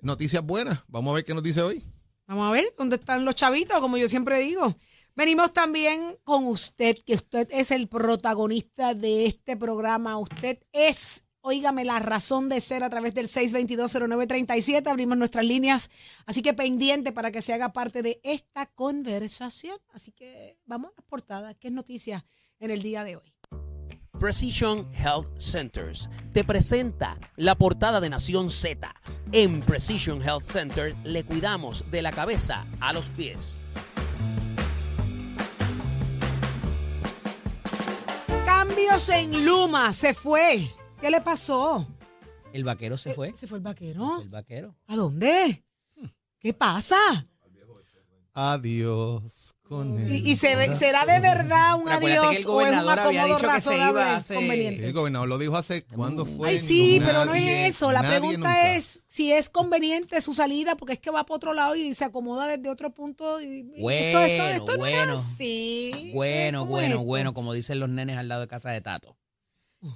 noticias 0.00 0.42
buenas. 0.42 0.84
Vamos 0.88 1.12
a 1.12 1.14
ver 1.16 1.24
qué 1.24 1.34
nos 1.34 1.42
dice 1.42 1.60
hoy. 1.60 1.84
Vamos 2.26 2.48
a 2.48 2.52
ver 2.52 2.64
dónde 2.78 2.96
están 2.96 3.24
los 3.24 3.34
chavitos, 3.34 3.80
como 3.80 3.96
yo 3.96 4.08
siempre 4.08 4.38
digo. 4.38 4.74
Venimos 5.14 5.52
también 5.52 6.16
con 6.24 6.46
usted, 6.46 6.98
que 7.04 7.14
usted 7.14 7.48
es 7.52 7.70
el 7.70 7.86
protagonista 7.88 8.94
de 8.94 9.26
este 9.26 9.56
programa. 9.56 10.18
Usted 10.18 10.58
es, 10.72 11.26
óigame, 11.40 11.84
la 11.84 11.98
razón 11.98 12.48
de 12.48 12.60
ser 12.60 12.82
a 12.82 12.90
través 12.90 13.14
del 13.14 13.28
6220937. 13.28 14.88
Abrimos 14.88 15.18
nuestras 15.18 15.44
líneas, 15.44 15.90
así 16.26 16.42
que 16.42 16.54
pendiente 16.54 17.12
para 17.12 17.30
que 17.30 17.42
se 17.42 17.52
haga 17.52 17.72
parte 17.72 18.02
de 18.02 18.20
esta 18.24 18.66
conversación. 18.66 19.78
Así 19.92 20.10
que 20.10 20.58
vamos 20.64 20.90
a 20.92 20.94
las 20.96 21.06
portadas. 21.06 21.54
¿Qué 21.60 21.68
es 21.68 21.74
noticia 21.74 22.26
en 22.58 22.70
el 22.70 22.82
día 22.82 23.04
de 23.04 23.16
hoy? 23.16 23.33
Precision 24.24 24.88
Health 24.94 25.38
Centers 25.38 26.08
te 26.32 26.44
presenta 26.44 27.18
la 27.36 27.56
portada 27.56 28.00
de 28.00 28.08
Nación 28.08 28.50
Z. 28.50 28.90
En 29.32 29.60
Precision 29.60 30.22
Health 30.22 30.44
Center 30.44 30.96
le 31.04 31.24
cuidamos 31.24 31.84
de 31.90 32.00
la 32.00 32.10
cabeza 32.10 32.64
a 32.80 32.94
los 32.94 33.04
pies. 33.10 33.60
Cambios 38.46 39.10
en 39.10 39.44
Luma, 39.44 39.92
se 39.92 40.14
fue. 40.14 40.70
¿Qué 41.02 41.10
le 41.10 41.20
pasó? 41.20 41.86
El 42.54 42.64
vaquero 42.64 42.96
se 42.96 43.12
fue. 43.12 43.36
¿Se 43.36 43.46
fue 43.46 43.58
el 43.58 43.62
vaquero? 43.62 44.22
El 44.22 44.30
vaquero. 44.30 44.74
¿A 44.86 44.96
dónde? 44.96 45.66
¿Qué 46.38 46.54
pasa? 46.54 46.96
Adiós 48.32 49.54
con 49.76 49.98
él. 49.98 50.10
¿Y, 50.12 50.32
y 50.32 50.36
se 50.36 50.56
ve- 50.56 50.74
será 50.74 51.04
de 51.06 51.20
verdad 51.20 51.74
un 51.80 51.88
adiós 51.88 52.12
el 52.40 52.46
o 52.48 52.60
es 52.62 52.76
un 52.76 52.88
acomodo 52.88 53.38
razonable, 53.38 54.02
hace- 54.02 54.34
Sí, 54.34 54.40
conveniente? 54.40 54.86
el 54.86 54.92
gobernador 54.92 55.28
lo 55.28 55.38
dijo 55.38 55.56
hace 55.56 55.84
cuándo 55.84 56.24
fue. 56.26 56.48
Ay, 56.50 56.58
sí, 56.58 56.98
No, 57.00 57.06
pero 57.06 57.24
no 57.26 57.34
es 57.34 57.68
eso. 57.68 57.92
La 57.92 58.02
pregunta 58.02 58.36
nunca. 58.48 58.74
es 58.74 59.04
si 59.06 59.32
es 59.32 59.50
conveniente 59.50 60.20
su 60.20 60.34
salida, 60.34 60.76
porque 60.76 60.94
es 60.94 60.98
que 60.98 61.10
va 61.10 61.24
para 61.24 61.36
otro 61.36 61.52
lado 61.52 61.74
y 61.76 61.94
se 61.94 62.04
acomoda 62.04 62.46
desde 62.46 62.68
otro 62.68 62.90
punto. 62.94 63.40
Y, 63.40 63.62
Bueno, 63.80 64.20
esto, 64.20 64.24
esto, 64.24 64.46
esto 64.48 64.76
no 64.78 64.86
es 64.86 64.96
bueno. 64.96 65.12
así. 65.34 66.10
Bueno, 66.14 66.60
¿Cómo 66.60 66.70
bueno, 66.72 66.94
esto? 66.94 67.04
bueno, 67.04 67.34
como 67.34 67.52
dicen 67.52 67.80
los 67.80 67.88
nenes 67.88 68.16
al 68.16 68.28
lado 68.28 68.40
de 68.42 68.48
casa 68.48 68.70
de 68.70 68.80
Tato. 68.80 69.16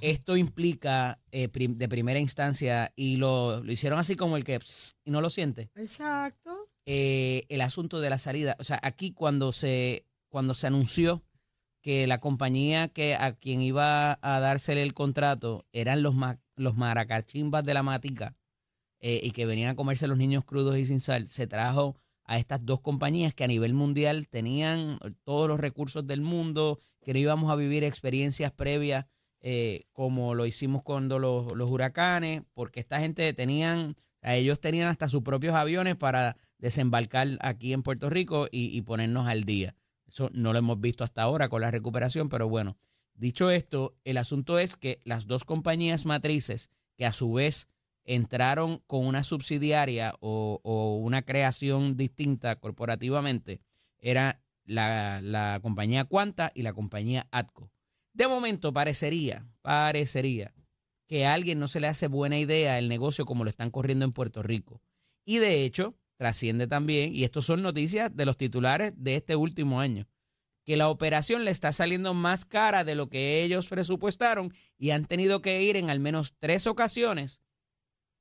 Esto 0.02 0.36
implica 0.36 1.18
eh, 1.32 1.48
prim- 1.48 1.78
de 1.78 1.88
primera 1.88 2.18
instancia, 2.20 2.92
y 2.94 3.16
lo, 3.16 3.62
lo 3.64 3.72
hicieron 3.72 3.98
así 3.98 4.16
como 4.16 4.36
el 4.36 4.44
que 4.44 4.58
pss, 4.60 4.96
y 5.06 5.10
no 5.10 5.22
lo 5.22 5.30
siente, 5.30 5.70
Exacto. 5.76 6.67
Eh, 6.90 7.44
el 7.50 7.60
asunto 7.60 8.00
de 8.00 8.08
la 8.08 8.16
salida. 8.16 8.56
O 8.58 8.64
sea, 8.64 8.80
aquí 8.82 9.12
cuando 9.12 9.52
se, 9.52 10.06
cuando 10.30 10.54
se 10.54 10.68
anunció 10.68 11.22
que 11.82 12.06
la 12.06 12.18
compañía 12.18 12.88
que 12.88 13.14
a 13.14 13.34
quien 13.34 13.60
iba 13.60 14.18
a 14.22 14.40
dársele 14.40 14.80
el 14.80 14.94
contrato 14.94 15.66
eran 15.72 16.02
los, 16.02 16.14
los 16.56 16.76
maracachimbas 16.78 17.62
de 17.62 17.74
la 17.74 17.82
matica 17.82 18.38
eh, 19.00 19.20
y 19.22 19.32
que 19.32 19.44
venían 19.44 19.68
a 19.68 19.76
comerse 19.76 20.06
los 20.06 20.16
niños 20.16 20.46
crudos 20.46 20.78
y 20.78 20.86
sin 20.86 21.00
sal, 21.00 21.28
se 21.28 21.46
trajo 21.46 21.94
a 22.24 22.38
estas 22.38 22.64
dos 22.64 22.80
compañías 22.80 23.34
que 23.34 23.44
a 23.44 23.48
nivel 23.48 23.74
mundial 23.74 24.26
tenían 24.26 24.98
todos 25.24 25.46
los 25.46 25.60
recursos 25.60 26.06
del 26.06 26.22
mundo, 26.22 26.78
que 27.02 27.12
no 27.12 27.18
íbamos 27.18 27.52
a 27.52 27.56
vivir 27.56 27.84
experiencias 27.84 28.50
previas 28.50 29.04
eh, 29.42 29.84
como 29.92 30.34
lo 30.34 30.46
hicimos 30.46 30.82
cuando 30.82 31.18
los, 31.18 31.52
los 31.54 31.70
huracanes, 31.70 32.44
porque 32.54 32.80
esta 32.80 32.98
gente 32.98 33.30
tenían, 33.34 33.94
a 34.22 34.36
ellos 34.36 34.58
tenían 34.58 34.88
hasta 34.88 35.10
sus 35.10 35.22
propios 35.22 35.54
aviones 35.54 35.94
para 35.96 36.38
desembarcar 36.58 37.38
aquí 37.40 37.72
en 37.72 37.82
Puerto 37.82 38.10
Rico 38.10 38.48
y, 38.50 38.80
ponernos 38.82 39.26
al 39.26 39.44
día. 39.44 39.74
Eso 40.06 40.30
no 40.32 40.52
lo 40.52 40.58
hemos 40.58 40.80
visto 40.80 41.04
hasta 41.04 41.22
ahora 41.22 41.48
con 41.48 41.60
la 41.60 41.70
recuperación, 41.70 42.28
pero 42.28 42.48
bueno, 42.48 42.76
dicho 43.14 43.50
esto, 43.50 43.96
el 44.04 44.16
asunto 44.16 44.58
es 44.58 44.76
que 44.76 45.00
las 45.04 45.26
dos 45.26 45.44
compañías 45.44 46.06
matrices, 46.06 46.70
que 46.96 47.06
a 47.06 47.12
su 47.12 47.32
vez 47.32 47.68
entraron 48.04 48.82
con 48.86 49.06
una 49.06 49.22
subsidiaria 49.22 50.14
o, 50.20 50.60
o 50.62 50.96
una 50.96 51.22
creación 51.22 51.96
distinta 51.96 52.56
corporativamente, 52.56 53.60
era 53.98 54.40
la, 54.64 55.20
la 55.22 55.60
compañía 55.62 56.04
Cuanta 56.04 56.52
y 56.54 56.62
la 56.62 56.72
compañía 56.72 57.28
Atco. 57.30 57.70
De 58.12 58.26
momento 58.26 58.72
parecería, 58.72 59.46
parecería 59.62 60.54
que 61.06 61.26
a 61.26 61.34
alguien 61.34 61.58
no 61.58 61.68
se 61.68 61.80
le 61.80 61.86
hace 61.86 62.06
buena 62.06 62.38
idea 62.38 62.78
el 62.78 62.88
negocio 62.88 63.24
como 63.24 63.44
lo 63.44 63.50
están 63.50 63.70
corriendo 63.70 64.04
en 64.04 64.12
Puerto 64.12 64.42
Rico. 64.42 64.82
Y 65.24 65.38
de 65.38 65.64
hecho, 65.64 65.94
trasciende 66.18 66.66
también, 66.66 67.14
y 67.14 67.24
estos 67.24 67.46
son 67.46 67.62
noticias 67.62 68.14
de 68.14 68.26
los 68.26 68.36
titulares 68.36 68.92
de 68.96 69.14
este 69.14 69.36
último 69.36 69.80
año, 69.80 70.06
que 70.64 70.76
la 70.76 70.90
operación 70.90 71.44
le 71.44 71.50
está 71.50 71.72
saliendo 71.72 72.12
más 72.12 72.44
cara 72.44 72.84
de 72.84 72.94
lo 72.94 73.08
que 73.08 73.42
ellos 73.42 73.68
presupuestaron 73.68 74.52
y 74.76 74.90
han 74.90 75.06
tenido 75.06 75.40
que 75.40 75.62
ir 75.62 75.76
en 75.76 75.88
al 75.88 76.00
menos 76.00 76.34
tres 76.38 76.66
ocasiones 76.66 77.40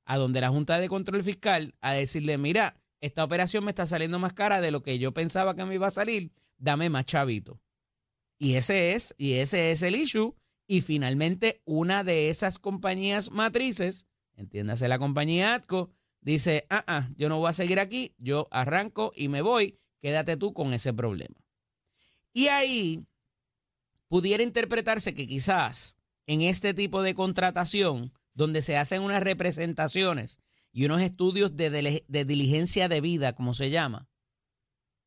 a 0.05 0.17
donde 0.17 0.39
la 0.39 0.49
Junta 0.49 0.79
de 0.79 0.87
Control 0.87 1.23
Fiscal 1.23 1.75
a 1.81 1.91
decirle, 1.91 2.37
mira, 2.37 2.77
esta 3.01 3.23
operación 3.23 3.65
me 3.65 3.71
está 3.71 3.85
saliendo 3.85 4.19
más 4.19 4.31
cara 4.31 4.61
de 4.61 4.71
lo 4.71 4.81
que 4.81 4.97
yo 4.99 5.13
pensaba 5.13 5.55
que 5.55 5.65
me 5.65 5.75
iba 5.75 5.87
a 5.87 5.91
salir, 5.91 6.31
dame 6.57 6.89
más 6.89 7.05
chavito. 7.05 7.59
Y 8.39 8.55
ese 8.55 8.93
es, 8.93 9.15
y 9.17 9.33
ese 9.33 9.71
es 9.71 9.81
el 9.81 9.95
issue. 9.95 10.35
Y 10.67 10.81
finalmente, 10.81 11.61
una 11.65 12.03
de 12.03 12.29
esas 12.29 12.59
compañías 12.59 13.31
matrices, 13.31 14.05
entiéndase 14.35 14.87
la 14.87 14.99
compañía 14.99 15.55
ATCO, 15.55 15.91
dice, 16.21 16.65
ah, 16.69 16.83
ah, 16.87 17.09
yo 17.15 17.29
no 17.29 17.37
voy 17.39 17.49
a 17.49 17.53
seguir 17.53 17.79
aquí, 17.79 18.13
yo 18.17 18.47
arranco 18.51 19.11
y 19.15 19.27
me 19.27 19.41
voy, 19.41 19.79
quédate 20.01 20.37
tú 20.37 20.53
con 20.53 20.73
ese 20.73 20.93
problema. 20.93 21.35
Y 22.33 22.47
ahí 22.47 23.05
pudiera 24.07 24.43
interpretarse 24.43 25.13
que 25.13 25.27
quizás 25.27 25.97
en 26.25 26.41
este 26.41 26.73
tipo 26.73 27.01
de 27.01 27.13
contratación, 27.15 28.11
donde 28.33 28.61
se 28.61 28.77
hacen 28.77 29.01
unas 29.01 29.23
representaciones 29.23 30.39
y 30.71 30.85
unos 30.85 31.01
estudios 31.01 31.55
de, 31.57 31.71
dele- 31.71 32.05
de 32.07 32.25
diligencia 32.25 32.87
de 32.87 33.01
vida, 33.01 33.33
como 33.33 33.53
se 33.53 33.69
llama, 33.69 34.07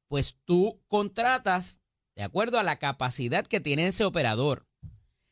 pues 0.09 0.37
tú 0.45 0.83
contratas 0.89 1.81
de 2.17 2.25
acuerdo 2.25 2.59
a 2.59 2.65
la 2.65 2.79
capacidad 2.79 3.47
que 3.47 3.61
tiene 3.61 3.87
ese 3.87 4.05
operador. 4.05 4.67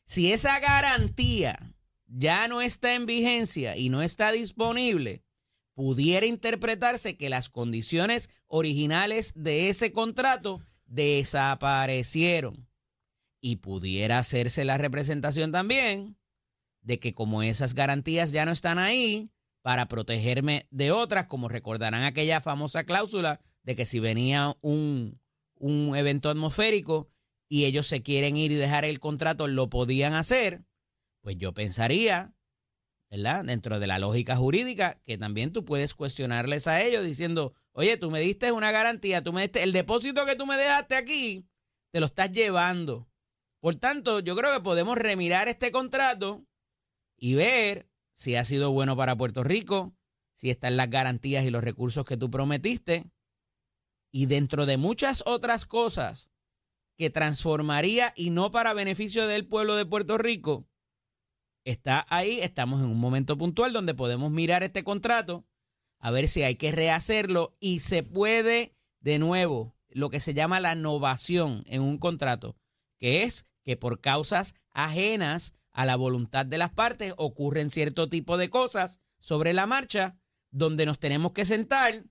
Si 0.04 0.32
esa 0.32 0.60
garantía 0.60 1.74
ya 2.06 2.46
no 2.48 2.62
está 2.62 2.94
en 2.94 3.04
vigencia 3.04 3.76
y 3.76 3.88
no 3.88 4.02
está 4.02 4.30
disponible, 4.30 5.24
pudiera 5.78 6.26
interpretarse 6.26 7.16
que 7.16 7.28
las 7.28 7.48
condiciones 7.50 8.30
originales 8.48 9.32
de 9.36 9.68
ese 9.68 9.92
contrato 9.92 10.60
desaparecieron. 10.86 12.68
Y 13.40 13.58
pudiera 13.58 14.18
hacerse 14.18 14.64
la 14.64 14.76
representación 14.76 15.52
también 15.52 16.18
de 16.80 16.98
que 16.98 17.14
como 17.14 17.44
esas 17.44 17.74
garantías 17.74 18.32
ya 18.32 18.44
no 18.44 18.50
están 18.50 18.80
ahí, 18.80 19.30
para 19.62 19.86
protegerme 19.86 20.66
de 20.72 20.90
otras, 20.90 21.26
como 21.26 21.48
recordarán 21.48 22.02
aquella 22.02 22.40
famosa 22.40 22.82
cláusula 22.82 23.40
de 23.62 23.76
que 23.76 23.86
si 23.86 24.00
venía 24.00 24.56
un, 24.60 25.20
un 25.54 25.94
evento 25.94 26.28
atmosférico 26.28 27.08
y 27.48 27.66
ellos 27.66 27.86
se 27.86 28.02
quieren 28.02 28.36
ir 28.36 28.50
y 28.50 28.56
dejar 28.56 28.84
el 28.84 28.98
contrato, 28.98 29.46
lo 29.46 29.70
podían 29.70 30.14
hacer, 30.14 30.64
pues 31.20 31.36
yo 31.36 31.54
pensaría, 31.54 32.34
¿verdad? 33.10 33.44
Dentro 33.44 33.80
de 33.80 33.86
la 33.86 33.98
lógica 33.98 34.36
jurídica, 34.36 35.00
que 35.04 35.18
también 35.18 35.52
tú 35.52 35.64
puedes 35.64 35.94
cuestionarles 35.94 36.66
a 36.66 36.82
ellos 36.82 37.04
diciendo, 37.04 37.54
oye, 37.72 37.96
tú 37.96 38.10
me 38.10 38.20
diste 38.20 38.52
una 38.52 38.70
garantía, 38.70 39.22
tú 39.22 39.32
me 39.32 39.42
diste 39.42 39.62
el 39.62 39.72
depósito 39.72 40.26
que 40.26 40.36
tú 40.36 40.46
me 40.46 40.56
dejaste 40.56 40.96
aquí, 40.96 41.46
te 41.90 42.00
lo 42.00 42.06
estás 42.06 42.32
llevando. 42.32 43.08
Por 43.60 43.76
tanto, 43.76 44.20
yo 44.20 44.36
creo 44.36 44.52
que 44.52 44.62
podemos 44.62 44.96
remirar 44.96 45.48
este 45.48 45.72
contrato 45.72 46.46
y 47.16 47.34
ver 47.34 47.88
si 48.12 48.36
ha 48.36 48.44
sido 48.44 48.70
bueno 48.70 48.96
para 48.96 49.16
Puerto 49.16 49.42
Rico, 49.42 49.96
si 50.34 50.50
están 50.50 50.76
las 50.76 50.90
garantías 50.90 51.44
y 51.44 51.50
los 51.50 51.64
recursos 51.64 52.04
que 52.04 52.16
tú 52.16 52.30
prometiste. 52.30 53.10
Y 54.10 54.26
dentro 54.26 54.66
de 54.66 54.76
muchas 54.76 55.22
otras 55.26 55.66
cosas 55.66 56.30
que 56.96 57.10
transformaría 57.10 58.12
y 58.16 58.30
no 58.30 58.50
para 58.50 58.74
beneficio 58.74 59.26
del 59.26 59.46
pueblo 59.46 59.76
de 59.76 59.86
Puerto 59.86 60.18
Rico, 60.18 60.66
está 61.70 62.06
ahí, 62.08 62.40
estamos 62.40 62.80
en 62.80 62.86
un 62.86 62.98
momento 62.98 63.36
puntual 63.36 63.72
donde 63.72 63.94
podemos 63.94 64.30
mirar 64.30 64.62
este 64.62 64.84
contrato, 64.84 65.44
a 65.98 66.10
ver 66.10 66.28
si 66.28 66.42
hay 66.42 66.54
que 66.54 66.72
rehacerlo 66.72 67.56
y 67.60 67.80
se 67.80 68.02
puede 68.02 68.74
de 69.00 69.18
nuevo 69.18 69.74
lo 69.90 70.10
que 70.10 70.20
se 70.20 70.34
llama 70.34 70.60
la 70.60 70.74
novación 70.74 71.64
en 71.66 71.82
un 71.82 71.98
contrato, 71.98 72.56
que 72.98 73.22
es 73.22 73.46
que 73.64 73.76
por 73.76 74.00
causas 74.00 74.54
ajenas 74.70 75.52
a 75.72 75.84
la 75.84 75.96
voluntad 75.96 76.46
de 76.46 76.58
las 76.58 76.70
partes 76.70 77.12
ocurren 77.16 77.68
cierto 77.68 78.08
tipo 78.08 78.38
de 78.38 78.48
cosas 78.48 79.00
sobre 79.18 79.52
la 79.52 79.66
marcha 79.66 80.16
donde 80.50 80.86
nos 80.86 80.98
tenemos 80.98 81.32
que 81.32 81.44
sentar 81.44 82.04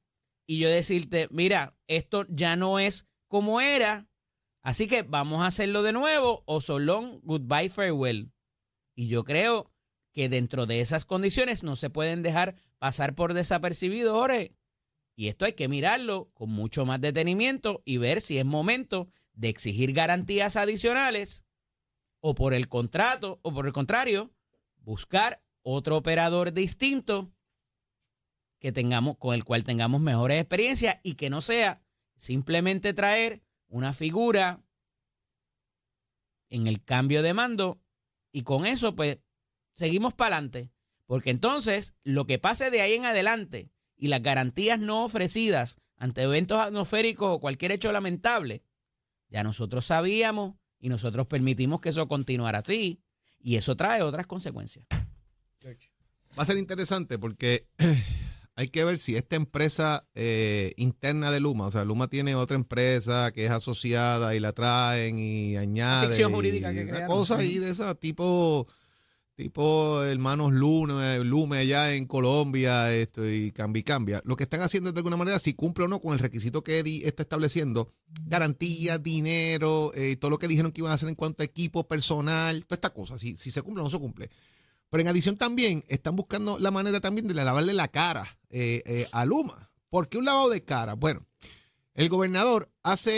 y 0.45 0.59
yo 0.59 0.69
decirte, 0.69 1.27
mira, 1.31 1.75
esto 1.87 2.25
ya 2.29 2.55
no 2.55 2.79
es 2.79 3.07
como 3.27 3.59
era, 3.59 4.07
así 4.61 4.87
que 4.87 5.01
vamos 5.01 5.41
a 5.41 5.47
hacerlo 5.47 5.81
de 5.81 5.93
nuevo 5.93 6.43
o 6.45 6.61
so 6.61 6.77
long, 6.77 7.19
goodbye, 7.23 7.69
farewell. 7.69 8.31
Y 8.97 9.09
yo 9.09 9.23
creo 9.23 9.71
que 10.11 10.27
dentro 10.27 10.65
de 10.65 10.81
esas 10.81 11.05
condiciones 11.05 11.61
no 11.61 11.75
se 11.75 11.91
pueden 11.91 12.23
dejar 12.23 12.55
pasar 12.79 13.13
por 13.13 13.35
desapercibido, 13.35 14.15
Jorge. 14.15 14.55
Y 15.15 15.27
esto 15.27 15.45
hay 15.45 15.53
que 15.53 15.67
mirarlo 15.67 16.31
con 16.33 16.49
mucho 16.49 16.83
más 16.83 16.99
detenimiento 16.99 17.83
y 17.85 17.97
ver 17.97 18.21
si 18.21 18.39
es 18.39 18.45
momento 18.45 19.07
de 19.33 19.49
exigir 19.49 19.93
garantías 19.93 20.55
adicionales 20.55 21.45
o 22.21 22.33
por 22.33 22.55
el 22.55 22.67
contrato 22.67 23.39
o 23.43 23.53
por 23.53 23.67
el 23.67 23.71
contrario, 23.71 24.33
buscar 24.77 25.43
otro 25.61 25.95
operador 25.95 26.51
distinto 26.51 27.31
que 28.59 28.71
tengamos 28.71 29.17
con 29.17 29.35
el 29.35 29.43
cual 29.43 29.63
tengamos 29.63 30.01
mejores 30.01 30.41
experiencias 30.41 30.97
y 31.03 31.13
que 31.13 31.29
no 31.29 31.41
sea 31.41 31.83
simplemente 32.17 32.95
traer 32.95 33.43
una 33.67 33.93
figura 33.93 34.63
en 36.49 36.65
el 36.65 36.83
cambio 36.83 37.21
de 37.21 37.35
mando 37.35 37.79
y 38.31 38.43
con 38.43 38.65
eso 38.65 38.95
pues 38.95 39.19
seguimos 39.73 40.13
para 40.13 40.37
adelante. 40.37 40.71
Porque 41.05 41.29
entonces 41.29 41.95
lo 42.03 42.25
que 42.25 42.37
pase 42.37 42.69
de 42.69 42.81
ahí 42.81 42.93
en 42.93 43.05
adelante 43.05 43.71
y 43.95 44.09
las 44.09 44.21
garantías 44.21 44.79
no 44.79 45.05
ofrecidas 45.05 45.79
ante 45.95 46.23
eventos 46.23 46.59
atmosféricos 46.59 47.29
o 47.29 47.39
cualquier 47.39 47.71
hecho 47.71 47.91
lamentable, 47.91 48.63
ya 49.29 49.43
nosotros 49.43 49.85
sabíamos 49.85 50.55
y 50.79 50.89
nosotros 50.89 51.27
permitimos 51.27 51.81
que 51.81 51.89
eso 51.89 52.07
continuara 52.07 52.59
así 52.59 53.01
y 53.39 53.55
eso 53.55 53.75
trae 53.75 54.01
otras 54.01 54.27
consecuencias. 54.27 54.85
Va 56.37 56.43
a 56.43 56.45
ser 56.45 56.57
interesante 56.57 57.17
porque 57.17 57.67
hay 58.57 58.69
que 58.69 58.83
ver 58.83 58.97
si 58.97 59.15
esta 59.15 59.35
empresa 59.35 60.07
eh, 60.15 60.73
interna 60.77 61.29
de 61.29 61.39
Luma, 61.39 61.67
o 61.67 61.71
sea, 61.71 61.85
Luma 61.85 62.07
tiene 62.07 62.33
otra 62.33 62.55
empresa 62.55 63.31
que 63.31 63.45
es 63.45 63.51
asociada 63.51 64.33
y 64.33 64.39
la 64.39 64.51
traen 64.51 65.19
y 65.19 65.55
añade. 65.57 66.07
Ficción 66.07 66.33
jurídica 66.33 66.73
que 66.73 66.81
y 66.81 66.89
una 66.89 67.05
cosa 67.05 67.37
ahí 67.37 67.59
de 67.59 67.69
esa 67.69 67.93
tipo 67.93 68.67
tipo 69.35 70.03
hermanos 70.03 70.51
Lume, 70.53 71.23
Lume 71.23 71.59
allá 71.59 71.93
en 71.93 72.07
Colombia, 72.07 72.91
esto 72.95 73.29
y 73.29 73.51
cambia 73.51 73.79
y 73.79 73.83
cambia. 73.83 74.21
Lo 74.25 74.35
que 74.35 74.45
están 74.45 74.61
haciendo 74.61 74.89
es 74.89 74.95
de 74.95 74.99
alguna 75.01 75.17
manera, 75.17 75.37
si 75.37 75.53
cumple 75.53 75.85
o 75.85 75.87
no 75.87 76.01
con 76.01 76.13
el 76.13 76.19
requisito 76.19 76.63
que 76.63 76.79
Eddie 76.79 77.07
está 77.07 77.21
estableciendo, 77.21 77.93
garantía, 78.25 78.97
dinero, 78.97 79.91
eh, 79.93 80.15
todo 80.15 80.31
lo 80.31 80.39
que 80.39 80.47
dijeron 80.47 80.71
que 80.71 80.81
iban 80.81 80.91
a 80.91 80.95
hacer 80.95 81.09
en 81.09 81.15
cuanto 81.15 81.43
a 81.43 81.45
equipo, 81.45 81.87
personal, 81.87 82.65
toda 82.65 82.77
esta 82.77 82.89
cosa, 82.89 83.19
si, 83.19 83.37
si 83.37 83.51
se 83.51 83.61
cumple 83.61 83.81
o 83.81 83.83
no 83.83 83.91
se 83.91 83.99
cumple. 83.99 84.31
Pero 84.89 85.01
en 85.01 85.07
adición 85.07 85.35
también 85.37 85.83
están 85.87 86.15
buscando 86.15 86.57
la 86.59 86.71
manera 86.71 87.01
también 87.01 87.27
de 87.27 87.33
lavarle 87.33 87.73
la 87.73 87.87
cara 87.89 88.25
eh, 88.49 88.81
eh, 88.85 89.07
a 89.11 89.25
Luma. 89.25 89.69
¿Por 89.89 90.07
qué 90.09 90.17
un 90.17 90.25
lavado 90.25 90.49
de 90.49 90.63
cara? 90.63 90.93
Bueno, 90.93 91.25
el 91.93 92.09
gobernador 92.09 92.69
hace, 92.83 93.11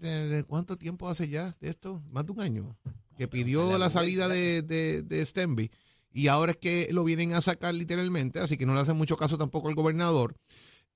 de- 0.00 0.28
de 0.28 0.44
¿cuánto 0.44 0.76
tiempo 0.76 1.08
hace 1.08 1.28
ya 1.28 1.54
de 1.60 1.68
esto? 1.70 2.02
Más 2.10 2.26
de 2.26 2.32
un 2.32 2.40
año, 2.40 2.76
que 3.16 3.28
pidió 3.28 3.78
la 3.78 3.90
salida 3.90 4.28
de, 4.28 4.62
de, 4.62 5.02
de 5.02 5.24
Stenby 5.24 5.70
y 6.10 6.28
ahora 6.28 6.52
es 6.52 6.58
que 6.58 6.88
lo 6.92 7.04
vienen 7.04 7.34
a 7.34 7.40
sacar 7.42 7.74
literalmente, 7.74 8.40
así 8.40 8.56
que 8.56 8.66
no 8.66 8.74
le 8.74 8.80
hacen 8.80 8.96
mucho 8.96 9.16
caso 9.16 9.38
tampoco 9.38 9.68
al 9.68 9.74
gobernador. 9.74 10.34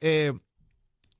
Eh, 0.00 0.32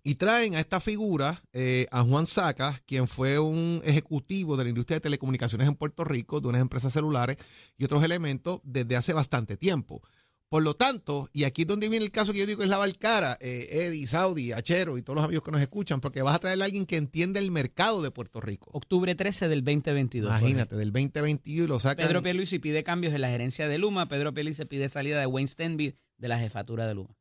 y 0.05 0.17
traen 0.17 0.55
a 0.55 0.61
esta 0.61 0.81
figura, 0.81 1.43
eh, 1.53 1.87
a 1.91 2.03
Juan 2.03 2.27
Saca, 2.27 2.81
quien 2.87 3.07
fue 3.07 3.39
un 3.39 3.81
ejecutivo 3.85 4.57
de 4.57 4.65
la 4.65 4.71
industria 4.71 4.97
de 4.97 5.03
telecomunicaciones 5.03 5.69
en 5.69 5.75
Puerto 5.75 6.05
Rico, 6.05 6.41
de 6.41 6.49
unas 6.49 6.61
empresas 6.61 6.93
celulares 6.93 7.37
y 7.79 7.85
otros 7.85 8.03
elementos 8.03 8.61
desde 8.65 8.97
hace 8.97 9.13
bastante 9.13 9.57
tiempo. 9.57 10.03
Por 10.49 10.63
lo 10.63 10.75
tanto, 10.75 11.31
y 11.33 11.45
aquí 11.45 11.63
es 11.63 11.69
donde 11.69 11.89
viene 11.89 12.05
el 12.05 12.11
caso 12.11 12.35
que 12.35 12.41
yo 12.41 12.47
digo 12.47 12.59
que 12.59 12.65
es 12.65 12.71
lavar 12.71 12.95
cara, 12.99 13.39
eh, 13.41 13.69
Eddie, 13.71 14.07
Saudi, 14.07 14.53
Achero 14.53 14.99
y 14.99 15.03
todos 15.03 15.17
los 15.17 15.25
amigos 15.25 15.43
que 15.43 15.51
nos 15.51 15.63
escuchan, 15.63 16.03
porque 16.03 16.21
vas 16.21 16.35
a 16.35 16.41
traer 16.41 16.61
a 16.61 16.67
alguien 16.67 16.85
que 16.85 16.97
entienda 16.97 17.41
el 17.41 17.51
mercado 17.51 18.03
de 18.03 18.11
Puerto 18.11 18.39
Rico. 18.39 18.69
Octubre 18.75 19.15
13 19.15 19.49
del 19.49 19.65
2022. 19.65 20.29
Imagínate, 20.29 20.77
del 20.77 20.93
2021 20.93 21.65
y 21.65 21.67
lo 21.67 21.81
sacan. 21.81 22.07
Pedro 22.07 22.23
Pierluisi 22.23 22.59
pide 22.59 22.85
cambios 22.85 23.15
en 23.15 23.23
la 23.23 23.29
gerencia 23.31 23.67
de 23.67 23.79
Luma. 23.79 24.09
Pedro 24.09 24.35
Pierluisi 24.35 24.67
pide 24.67 24.91
salida 24.91 25.21
de 25.21 25.27
Wayne 25.27 25.49
Stenby 25.49 25.97
de 26.19 26.29
la 26.29 26.39
jefatura 26.39 26.87
de 26.87 26.97
Luma. 26.97 27.17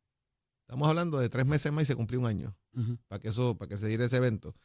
Estamos 0.72 0.88
hablando 0.88 1.20
de 1.20 1.28
tres 1.28 1.46
meses 1.46 1.70
más 1.74 1.84
y 1.84 1.86
se 1.88 1.98
cumplió 1.98 2.22
un 2.22 2.28
año. 2.28 2.56
Para 3.10 3.20
que 3.22 3.28
eso, 3.28 3.58
para 3.58 3.68
que 3.68 3.78
se 3.78 3.90
diera 3.90 4.06
ese 4.06 4.16
evento. 4.16 4.56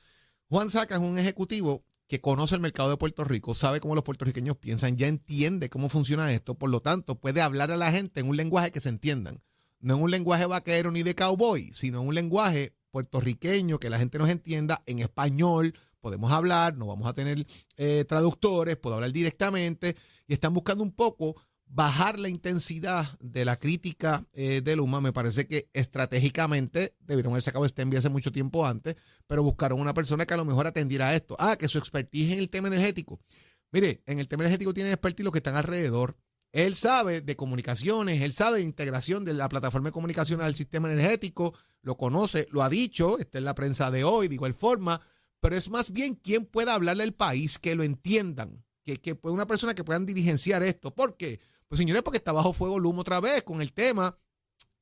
Juan 0.49 0.71
Saca 0.71 0.95
es 0.95 1.01
un 1.01 1.19
ejecutivo 1.19 1.85
que 2.07 2.21
conoce 2.21 2.55
el 2.55 2.61
mercado 2.61 2.91
de 2.91 2.97
Puerto 2.97 3.25
Rico, 3.25 3.55
sabe 3.55 3.81
cómo 3.81 3.97
los 3.97 4.05
puertorriqueños 4.05 4.57
piensan, 4.57 4.97
ya 4.97 5.09
entiende 5.09 5.69
cómo 5.69 5.89
funciona 5.89 6.33
esto, 6.33 6.55
por 6.55 6.71
lo 6.71 6.79
tanto 6.79 7.19
puede 7.19 7.41
hablar 7.41 7.73
a 7.73 7.77
la 7.77 7.91
gente 7.91 8.21
en 8.21 8.29
un 8.29 8.37
lenguaje 8.37 8.71
que 8.71 8.81
se 8.81 8.89
entiendan. 8.89 9.43
No 9.81 9.97
en 9.97 10.03
un 10.03 10.13
lenguaje 10.13 10.47
vaquero 10.47 10.93
ni 10.93 11.03
de 11.03 11.17
cowboy, 11.17 11.73
sino 11.73 12.03
en 12.03 12.07
un 12.07 12.15
lenguaje 12.15 12.73
puertorriqueño 12.93 13.81
que 13.81 13.91
la 13.91 13.99
gente 13.99 14.19
nos 14.19 14.31
entienda 14.31 14.85
en 14.87 15.01
español. 15.01 15.75
Podemos 16.01 16.31
hablar, 16.31 16.77
no 16.77 16.87
vamos 16.87 17.09
a 17.09 17.15
tener 17.15 17.45
eh, 17.79 18.05
traductores, 18.07 18.77
puedo 18.77 18.95
hablar 18.95 19.11
directamente 19.11 19.97
y 20.29 20.35
están 20.35 20.55
buscando 20.55 20.85
un 20.85 20.93
poco 20.93 21.35
bajar 21.67 22.19
la 22.19 22.29
intensidad 22.29 23.19
de 23.21 23.45
la 23.45 23.57
crítica 23.57 24.25
eh, 24.33 24.61
de 24.63 24.77
Luma. 24.77 25.01
Me 25.01 25.13
parece 25.13 25.47
que 25.47 25.69
estratégicamente 25.73 26.95
debieron 27.01 27.33
haber 27.33 27.43
sacado 27.43 27.65
este 27.65 27.83
envío 27.83 27.99
hace 27.99 28.09
mucho 28.09 28.33
tiempo 28.33 28.67
antes, 28.67 28.97
pero 29.27 29.43
buscaron 29.43 29.81
una 29.81 29.95
persona 29.95 30.27
que 30.27 30.35
a 30.35 30.39
lo 30.39 30.45
mejor 30.45 30.67
atendiera 30.67 31.09
a 31.09 31.15
esto. 31.15 31.37
Ah, 31.39 31.57
que 31.57 31.69
su 31.69 31.79
expertise 31.79 32.33
en 32.33 32.39
el 32.39 32.49
tema 32.49 32.69
energético. 32.69 33.21
Mire, 33.73 34.03
en 34.07 34.19
el 34.19 34.29
tema 34.29 34.45
energético 34.45 34.73
tienen 34.73 34.93
expertise 34.93 35.25
los 35.25 35.33
que 35.33 35.39
están 35.39 35.57
alrededor. 35.57 36.17
Él 36.53 36.75
sabe 36.75 37.21
de 37.21 37.37
comunicaciones, 37.37 38.23
él 38.23 38.33
sabe 38.33 38.59
de 38.59 38.65
integración 38.65 39.25
de 39.25 39.35
la 39.35 39.49
plataforma 39.49 39.89
de 39.89 39.93
comunicación 39.93 40.41
al 40.41 40.55
sistema 40.55 40.91
energético, 40.91 41.53
lo 41.83 41.97
conoce, 41.99 42.47
lo 42.51 42.63
ha 42.63 42.71
dicho, 42.71 43.19
está 43.19 43.39
en 43.39 43.45
la 43.45 43.55
prensa 43.55 43.91
de 43.91 44.05
hoy, 44.05 44.29
de 44.29 44.37
igual 44.37 44.55
forma, 44.55 45.03
pero 45.41 45.57
es 45.57 45.69
más 45.69 45.91
bien 45.91 46.15
quien 46.15 46.47
pueda 46.47 46.73
hablarle 46.73 47.03
al 47.03 47.13
país, 47.13 47.59
que 47.59 47.75
lo 47.75 47.83
entiendan, 47.83 48.65
que, 48.85 48.99
que 48.99 49.19
una 49.23 49.47
persona 49.47 49.75
que 49.75 49.85
puedan 49.85 50.07
dirigenciar 50.07 50.63
esto. 50.63 50.95
¿Por 50.95 51.17
qué? 51.19 51.41
Pues 51.69 51.79
señores, 51.79 52.03
porque 52.03 52.19
está 52.19 52.33
bajo 52.33 52.53
fuego 52.53 52.79
Luma 52.79 53.01
otra 53.01 53.21
vez 53.21 53.43
con 53.43 53.61
el 53.61 53.73
tema 53.73 54.17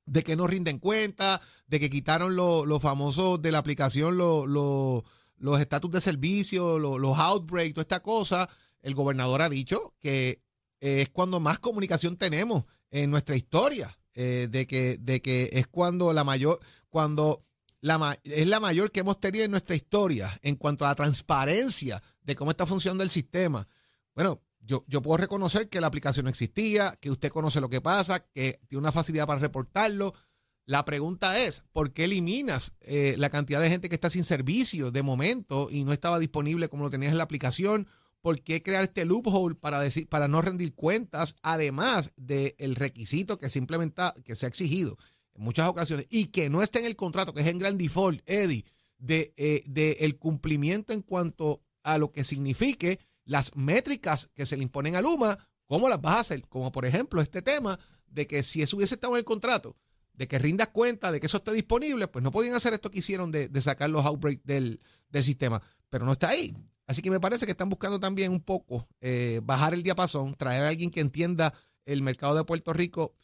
de 0.07 0.23
que 0.23 0.37
no 0.37 0.47
rinden 0.47 0.79
cuenta, 0.79 1.41
de 1.67 1.81
que 1.81 1.89
quitaron 1.89 2.37
los 2.37 2.67
lo 2.67 2.79
famosos 2.79 3.41
de 3.41 3.53
la 3.53 3.59
aplicación 3.59 4.19
lo- 4.19 4.47
lo- 4.47 5.03
los 5.37 5.61
estatus 5.61 5.91
de 5.91 6.01
servicio, 6.01 6.79
lo- 6.79 6.99
los 6.99 7.19
outbreaks, 7.19 7.73
toda 7.75 7.83
esta 7.83 8.03
cosa. 8.03 8.49
El 8.83 8.95
gobernador 8.95 9.41
ha 9.41 9.49
dicho 9.49 9.95
que 9.99 10.43
es 10.81 11.09
cuando 11.09 11.41
más 11.41 11.59
comunicación 11.59 12.17
tenemos 12.19 12.65
en 12.91 13.11
nuestra 13.11 13.35
historia, 13.35 13.99
eh, 14.13 14.47
de, 14.51 14.67
que, 14.67 14.99
de 15.01 15.23
que 15.23 15.49
es 15.55 15.67
cuando 15.67 16.13
la 16.13 16.23
mayor, 16.23 16.61
cuando 16.91 17.47
la, 17.81 18.19
es 18.25 18.47
la 18.47 18.61
mayor 18.61 18.93
que 18.93 19.01
hemos 19.01 19.19
tenido 19.21 19.45
en 19.47 19.51
nuestra 19.51 19.75
historia 19.75 20.39
en 20.43 20.57
cuanto 20.57 20.85
a 20.85 20.89
la 20.89 20.95
transparencia 20.95 22.03
de 22.23 22.37
cómo 22.37 22.51
está 22.51 22.67
funcionando 22.67 23.03
el 23.03 23.11
sistema. 23.11 23.67
Bueno, 24.15 24.43
yo, 24.67 24.85
yo 24.89 25.03
puedo 25.03 25.19
reconocer 25.19 25.69
que 25.69 25.81
la 25.81 25.87
aplicación 25.87 26.25
no 26.25 26.31
existía, 26.31 26.97
que 27.01 27.11
usted 27.11 27.31
conoce 27.31 27.61
lo 27.61 27.69
que 27.69 27.81
pasa, 27.81 28.21
que 28.21 28.61
tiene 28.69 28.81
una 28.81 28.93
facilidad 28.93 29.27
para 29.27 29.41
reportarlo. 29.41 30.15
La 30.67 30.85
pregunta 30.85 31.39
es, 31.45 31.65
¿por 31.73 31.93
qué 31.93 32.05
eliminas 32.05 32.75
eh, 32.81 33.17
la 33.19 33.29
cantidad 33.29 33.61
de 33.61 33.69
gente 33.69 33.89
que 33.89 33.95
está 33.95 34.09
sin 34.09 34.25
servicio 34.25 34.91
de 34.91 35.03
momento 35.03 35.69
y 35.71 35.85
no 35.85 35.93
estaba 35.93 36.19
disponible 36.19 36.69
como 36.69 36.85
lo 36.85 36.91
tenías 36.91 37.13
en 37.13 37.19
la 37.19 37.25
aplicación? 37.25 37.87
¿Por 38.23 38.41
qué 38.41 38.63
crear 38.63 38.85
este 38.85 39.05
loophole 39.05 39.55
para, 39.55 39.81
decir, 39.81 40.09
para 40.09 40.29
no 40.29 40.41
rendir 40.41 40.75
cuentas, 40.75 41.37
además 41.43 42.13
del 42.17 42.75
requisito 42.75 43.39
que 43.39 43.51
se, 43.51 43.67
que 44.25 44.35
se 44.35 44.47
ha 44.47 44.49
exigido 44.49 44.97
en 45.35 45.43
muchas 45.43 45.69
ocasiones 45.69 46.07
y 46.09 46.27
que 46.27 46.49
no 46.49 46.63
está 46.63 46.79
en 46.79 46.87
el 46.87 46.97
contrato, 46.97 47.35
que 47.35 47.43
es 47.43 47.47
en 47.49 47.59
gran 47.59 47.77
default, 47.77 48.23
Eddie, 48.25 48.65
de, 48.97 49.35
eh, 49.37 49.63
de 49.67 49.99
el 50.01 50.17
cumplimiento 50.17 50.95
en 50.95 51.03
cuanto 51.03 51.61
a 51.83 51.99
lo 51.99 52.13
que 52.13 52.25
signifique 52.25 52.99
las 53.25 53.57
métricas 53.57 54.31
que 54.35 54.47
se 54.47 54.57
le 54.57 54.63
imponen 54.63 54.97
a 54.97 55.01
Luma, 55.01 55.39
¿cómo 55.67 55.89
las 55.89 56.01
vas 56.01 56.17
a 56.17 56.21
hacer? 56.21 56.49
Como 56.49 56.73
por 56.73 56.87
ejemplo 56.87 57.21
este 57.21 57.43
tema 57.43 57.79
de 58.07 58.27
que 58.27 58.43
si 58.43 58.63
eso 58.63 58.77
hubiese 58.77 58.95
estado 58.95 59.15
en 59.15 59.19
el 59.19 59.25
contrato, 59.25 59.77
de 60.13 60.29
que 60.29 60.39
rindas 60.39 60.69
cuenta 60.69 61.11
de 61.11 61.21
que 61.21 61.27
eso 61.27 61.39
esté 61.39 61.53
disponible, 61.53 62.09
pues 62.09 62.23
no 62.23 62.31
podían 62.31 62.55
hacer 62.55 62.73
esto 62.73 62.91
que 62.91 63.01
hicieron 63.01 63.33
de, 63.33 63.49
sacar 63.61 63.91
los 63.91 64.05
outbreaks 64.05 64.45
del, 64.45 64.81
del 65.09 65.25
sistema, 65.25 65.61
pero 65.91 66.05
no 66.05 66.13
está 66.13 66.29
ahí. 66.29 66.55
Así 66.87 67.03
que 67.03 67.11
me 67.11 67.21
parece 67.21 67.47
que 67.47 67.53
están 67.53 67.71
buscando 67.71 67.99
también 67.99 68.31
un 68.31 68.43
poco 68.43 68.87
eh, 69.01 69.41
bajar 69.43 69.75
el 69.75 69.83
diapasón, 69.83 70.35
traer 70.35 70.63
a 70.63 70.69
alguien 70.69 70.91
que 70.91 71.01
entienda 71.01 71.55
el 71.87 72.03
mercado 72.03 72.35
de 72.37 72.45
Puerto 72.45 72.73
Rico, 72.73 73.15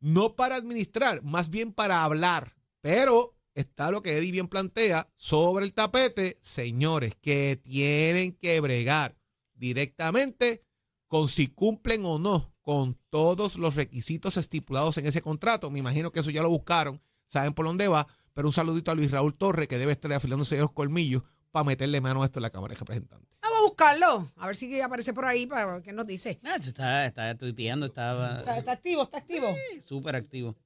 no 0.00 0.36
para 0.36 0.56
administrar, 0.56 1.22
más 1.22 1.48
bien 1.50 1.72
para 1.72 2.04
hablar, 2.04 2.54
pero 2.82 3.34
está 3.54 3.90
lo 3.90 4.02
que 4.02 4.18
Eddie 4.18 4.32
bien 4.32 4.48
plantea 4.48 5.08
sobre 5.16 5.64
el 5.64 5.72
tapete, 5.72 6.38
señores, 6.42 7.14
que 7.20 7.58
tienen 7.62 8.32
que 8.32 8.60
bregar 8.60 9.15
directamente 9.56 10.62
con 11.08 11.28
si 11.28 11.48
cumplen 11.48 12.04
o 12.04 12.18
no 12.18 12.52
con 12.60 12.98
todos 13.10 13.56
los 13.58 13.76
requisitos 13.76 14.36
estipulados 14.36 14.98
en 14.98 15.06
ese 15.06 15.22
contrato. 15.22 15.70
Me 15.70 15.78
imagino 15.78 16.10
que 16.10 16.20
eso 16.20 16.30
ya 16.30 16.42
lo 16.42 16.50
buscaron, 16.50 17.00
saben 17.26 17.54
por 17.54 17.66
dónde 17.66 17.86
va, 17.88 18.06
pero 18.34 18.48
un 18.48 18.52
saludito 18.52 18.90
a 18.90 18.94
Luis 18.94 19.10
Raúl 19.12 19.34
Torres, 19.34 19.68
que 19.68 19.78
debe 19.78 19.92
estar 19.92 20.12
afilándose 20.12 20.58
los 20.58 20.72
colmillos 20.72 21.22
para 21.52 21.64
meterle 21.64 22.00
mano 22.00 22.22
a 22.22 22.26
esto 22.26 22.38
en 22.40 22.42
la 22.42 22.50
Cámara 22.50 22.74
de 22.74 22.80
Representantes. 22.80 23.28
Vamos 23.40 23.58
a 23.58 23.62
buscarlo, 23.62 24.28
a 24.36 24.46
ver 24.46 24.56
si 24.56 24.80
aparece 24.80 25.14
por 25.14 25.24
ahí 25.24 25.46
para 25.46 25.66
ver 25.66 25.82
qué 25.82 25.92
nos 25.92 26.06
dice. 26.06 26.40
Ah, 26.44 26.56
está, 26.56 27.06
está 27.06 27.34
tuiteando, 27.36 27.86
estaba 27.86 28.40
Está, 28.40 28.58
está 28.58 28.72
activo, 28.72 29.02
está 29.04 29.18
activo. 29.18 29.54
súper 29.80 30.16
activo. 30.16 30.56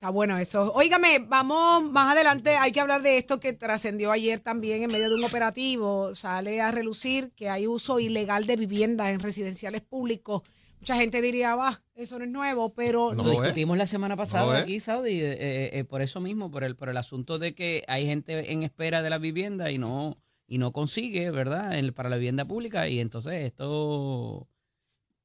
Está 0.00 0.08
bueno 0.08 0.38
eso. 0.38 0.72
Óigame, 0.72 1.18
vamos 1.28 1.82
más 1.92 2.12
adelante, 2.16 2.56
hay 2.56 2.72
que 2.72 2.80
hablar 2.80 3.02
de 3.02 3.18
esto 3.18 3.38
que 3.38 3.52
trascendió 3.52 4.10
ayer 4.12 4.40
también 4.40 4.82
en 4.82 4.90
medio 4.90 5.10
de 5.10 5.16
un 5.16 5.24
operativo. 5.24 6.14
Sale 6.14 6.62
a 6.62 6.70
relucir 6.70 7.32
que 7.36 7.50
hay 7.50 7.66
uso 7.66 8.00
ilegal 8.00 8.46
de 8.46 8.56
viviendas 8.56 9.10
en 9.10 9.20
residenciales 9.20 9.82
públicos. 9.82 10.40
Mucha 10.80 10.96
gente 10.96 11.20
diría, 11.20 11.54
va, 11.54 11.82
eso 11.96 12.18
no 12.18 12.24
es 12.24 12.30
nuevo, 12.30 12.72
pero 12.72 13.12
No 13.14 13.24
Lo 13.24 13.30
discutimos 13.32 13.76
la 13.76 13.86
semana 13.86 14.16
pasada 14.16 14.60
aquí, 14.60 14.80
Saudi, 14.80 15.20
eh, 15.20 15.32
eh, 15.32 15.70
eh, 15.74 15.84
por 15.84 16.00
eso 16.00 16.18
mismo, 16.18 16.50
por 16.50 16.64
el, 16.64 16.76
por 16.76 16.88
el 16.88 16.96
asunto 16.96 17.38
de 17.38 17.54
que 17.54 17.84
hay 17.86 18.06
gente 18.06 18.52
en 18.54 18.62
espera 18.62 19.02
de 19.02 19.10
la 19.10 19.18
vivienda 19.18 19.70
y 19.70 19.76
no, 19.76 20.16
y 20.46 20.56
no 20.56 20.72
consigue, 20.72 21.30
¿verdad? 21.30 21.78
El- 21.78 21.92
para 21.92 22.08
la 22.08 22.16
vivienda 22.16 22.46
pública. 22.46 22.88
Y 22.88 23.00
entonces 23.00 23.34
estos 23.44 24.44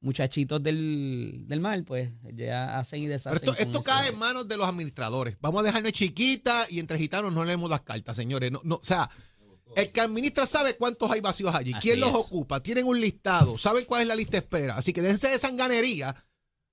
muchachitos 0.06 0.62
del, 0.64 1.44
del 1.48 1.60
mal, 1.60 1.84
pues 1.84 2.12
ya 2.34 2.80
hacen 2.80 3.00
y 3.00 3.08
Pero 3.08 3.14
deshacen. 3.16 3.56
esto, 3.58 3.82
cae 3.84 4.10
en 4.10 4.18
manos 4.20 4.48
de 4.48 4.56
los 4.56 4.68
administradores. 4.68 5.36
Vamos 5.42 5.62
a 5.62 5.64
dejarnos 5.64 5.92
chiquita 5.92 6.68
y 6.70 6.80
entre 6.80 6.98
gitanos 6.98 7.34
no 7.34 7.44
leemos 7.44 7.70
las 7.70 7.82
cartas, 7.82 8.16
señores. 8.16 8.52
No, 8.52 8.62
no, 8.64 8.76
o 8.76 8.84
sea, 8.84 9.10
el 9.76 9.92
que 9.92 10.00
administra 10.02 10.46
sabe 10.46 10.78
cuántos 10.78 11.12
hay 11.12 11.20
vacíos 11.22 11.54
allí, 11.54 11.74
Así 11.74 11.82
quién 11.90 12.00
los 12.00 12.10
es. 12.12 12.16
ocupa, 12.16 12.62
tienen 12.62 12.86
un 12.88 13.02
listado, 13.02 13.58
saben 13.58 13.84
cuál 13.86 14.04
es 14.04 14.08
la 14.08 14.16
lista 14.16 14.34
de 14.34 14.38
espera. 14.38 14.78
Así 14.78 14.94
que 14.94 15.02
déjense 15.02 15.28
de 15.30 15.40
sanganería. 15.40 16.16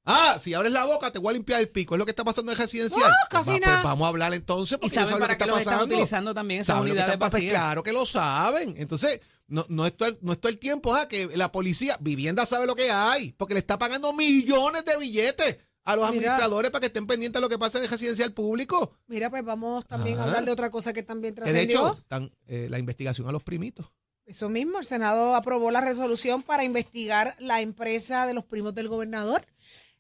Ah, 0.05 0.37
si 0.41 0.53
abres 0.53 0.73
la 0.73 0.85
boca 0.85 1.13
te 1.13 1.21
voy 1.21 1.31
a 1.31 1.33
limpiar 1.35 1.61
el 1.61 1.69
pico. 1.69 1.95
Es 1.95 1.99
lo 2.01 2.05
que 2.05 2.11
está 2.11 2.25
pasando 2.25 2.51
en 2.51 2.59
residencial. 2.59 3.09
No, 3.09 3.17
Pues 3.31 3.49
va- 3.49 3.55
pues 3.55 3.83
vamos 3.85 4.05
a 4.05 4.09
hablar 4.09 4.35
entonces 4.35 4.77
Y 4.77 4.81
porque 4.81 4.95
ya 4.97 5.03
saben 5.05 5.15
lo 5.15 5.21
para 5.21 5.35
que 5.35 5.39
qué 5.39 5.45
está 5.45 5.47
los 5.53 5.59
están 5.61 5.75
pasando. 5.75 5.95
utilizando 5.95 6.35
también 6.35 6.61
esas 6.61 6.75
Saben 6.77 6.89
lo 6.89 6.95
que 6.95 7.01
está. 7.13 7.39
Claro 7.49 7.83
que 7.85 7.93
lo 7.93 8.05
saben. 8.05 8.75
Entonces, 8.79 9.21
no, 9.53 9.65
no, 9.69 9.87
es 9.87 9.97
todo 9.97 10.09
el, 10.09 10.19
no 10.23 10.33
es 10.33 10.41
todo 10.41 10.51
el 10.51 10.59
tiempo 10.59 10.95
ah, 10.95 11.07
que 11.09 11.29
la 11.37 11.53
policía, 11.53 11.97
vivienda 12.01 12.45
sabe 12.47 12.67
lo 12.67 12.75
que 12.75 12.91
hay, 12.91 13.33
porque 13.33 13.55
le 13.55 13.61
está 13.61 13.79
pagando 13.79 14.13
millones 14.13 14.85
de 14.85 14.97
billetes 14.97 15.59
a 15.85 15.97
los 15.97 16.05
Mira. 16.11 16.11
administradores 16.35 16.71
para 16.71 16.81
que 16.81 16.87
estén 16.87 17.07
pendientes 17.07 17.39
de 17.39 17.43
lo 17.43 17.49
que 17.49 17.59
pasa 17.59 17.79
en 17.79 17.85
el 17.85 17.91
residencial 17.91 18.33
público. 18.33 18.97
mira, 19.07 19.31
pues 19.31 19.45
vamos 19.45 19.87
también 19.87 20.19
a 20.19 20.25
hablar 20.25 20.45
de 20.45 20.51
otra 20.53 20.71
cosa 20.71 20.93
que 20.93 21.03
también 21.03 21.35
Que 21.35 21.41
de 21.43 21.47
trascendió. 21.47 21.79
hecho, 21.89 21.99
están, 21.99 22.33
eh, 22.47 22.69
la 22.71 22.79
investigación 22.79 23.29
a 23.29 23.33
los 23.33 23.43
primitos. 23.43 23.87
Eso 24.25 24.49
mismo, 24.49 24.79
el 24.79 24.85
Senado 24.85 25.35
aprobó 25.35 25.71
la 25.73 25.81
resolución 25.81 26.43
para 26.45 26.63
investigar 26.65 27.35
la 27.41 27.61
empresa 27.61 28.27
de 28.27 28.35
los 28.35 28.45
primos 28.45 28.73
del 28.75 28.87
gobernador, 28.87 29.45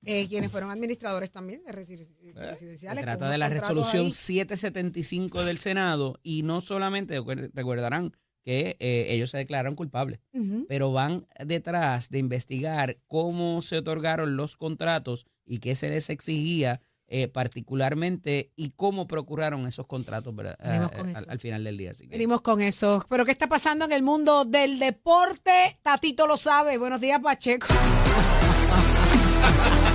eh, 0.04 0.28
quienes 0.28 0.50
fueron 0.52 0.70
administradores 0.70 1.30
también 1.32 1.64
de 1.64 1.70
Eh, 1.70 1.84
Se 1.84 2.48
residenciales. 2.50 3.02
trata 3.04 3.18
con 3.24 3.30
de 3.32 3.38
la 3.38 3.48
resolución 3.48 4.06
ahí. 4.06 4.12
775 4.12 5.44
del 5.44 5.58
Senado 5.58 6.20
y 6.22 6.42
no 6.44 6.60
solamente 6.60 7.20
recordarán 7.52 8.16
que 8.44 8.76
eh, 8.80 9.06
ellos 9.10 9.30
se 9.30 9.38
declararon 9.38 9.74
culpables, 9.76 10.20
pero 10.68 10.92
van 10.92 11.26
detrás 11.44 12.10
de 12.10 12.18
investigar 12.18 12.98
cómo 13.06 13.62
se 13.62 13.78
otorgaron 13.78 14.36
los 14.36 14.56
contratos 14.56 15.26
y 15.44 15.58
qué 15.58 15.74
se 15.74 15.90
les 15.90 16.10
exigía 16.10 16.80
eh, 17.14 17.28
particularmente 17.28 18.52
y 18.56 18.70
cómo 18.70 19.06
procuraron 19.06 19.66
esos 19.66 19.86
contratos 19.86 20.34
¿verdad? 20.34 20.56
Venimos 20.64 20.92
Eh, 20.92 21.24
al, 21.28 21.38
final 21.38 21.62
del 21.62 21.76
día. 21.76 21.90
Así 21.90 22.04
que- 22.06 22.12
Venimos 22.12 22.40
con 22.40 22.62
eso. 22.62 23.04
Pero 23.08 23.24
¿qué 23.26 23.32
está 23.32 23.48
pasando 23.48 23.84
en 23.84 23.92
el 23.92 24.02
mundo 24.02 24.44
del 24.46 24.78
deporte? 24.78 25.78
Tatito 25.82 26.26
lo 26.26 26.36
sabe. 26.38 26.78
Buenos 26.78 27.00
días, 27.02 27.20
Pacheco. 27.20 27.66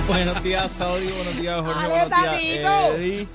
Buenos 0.08 0.42
días, 0.42 0.72
Saudi. 0.72 1.06
Buenos 1.12 1.36
días, 1.38 1.60
Jorge. 1.60 1.74
Dale, 1.74 1.88
buenos 1.88 2.08
días, 2.08 2.62
Tatito. 2.62 2.96
Eddie. 2.96 3.28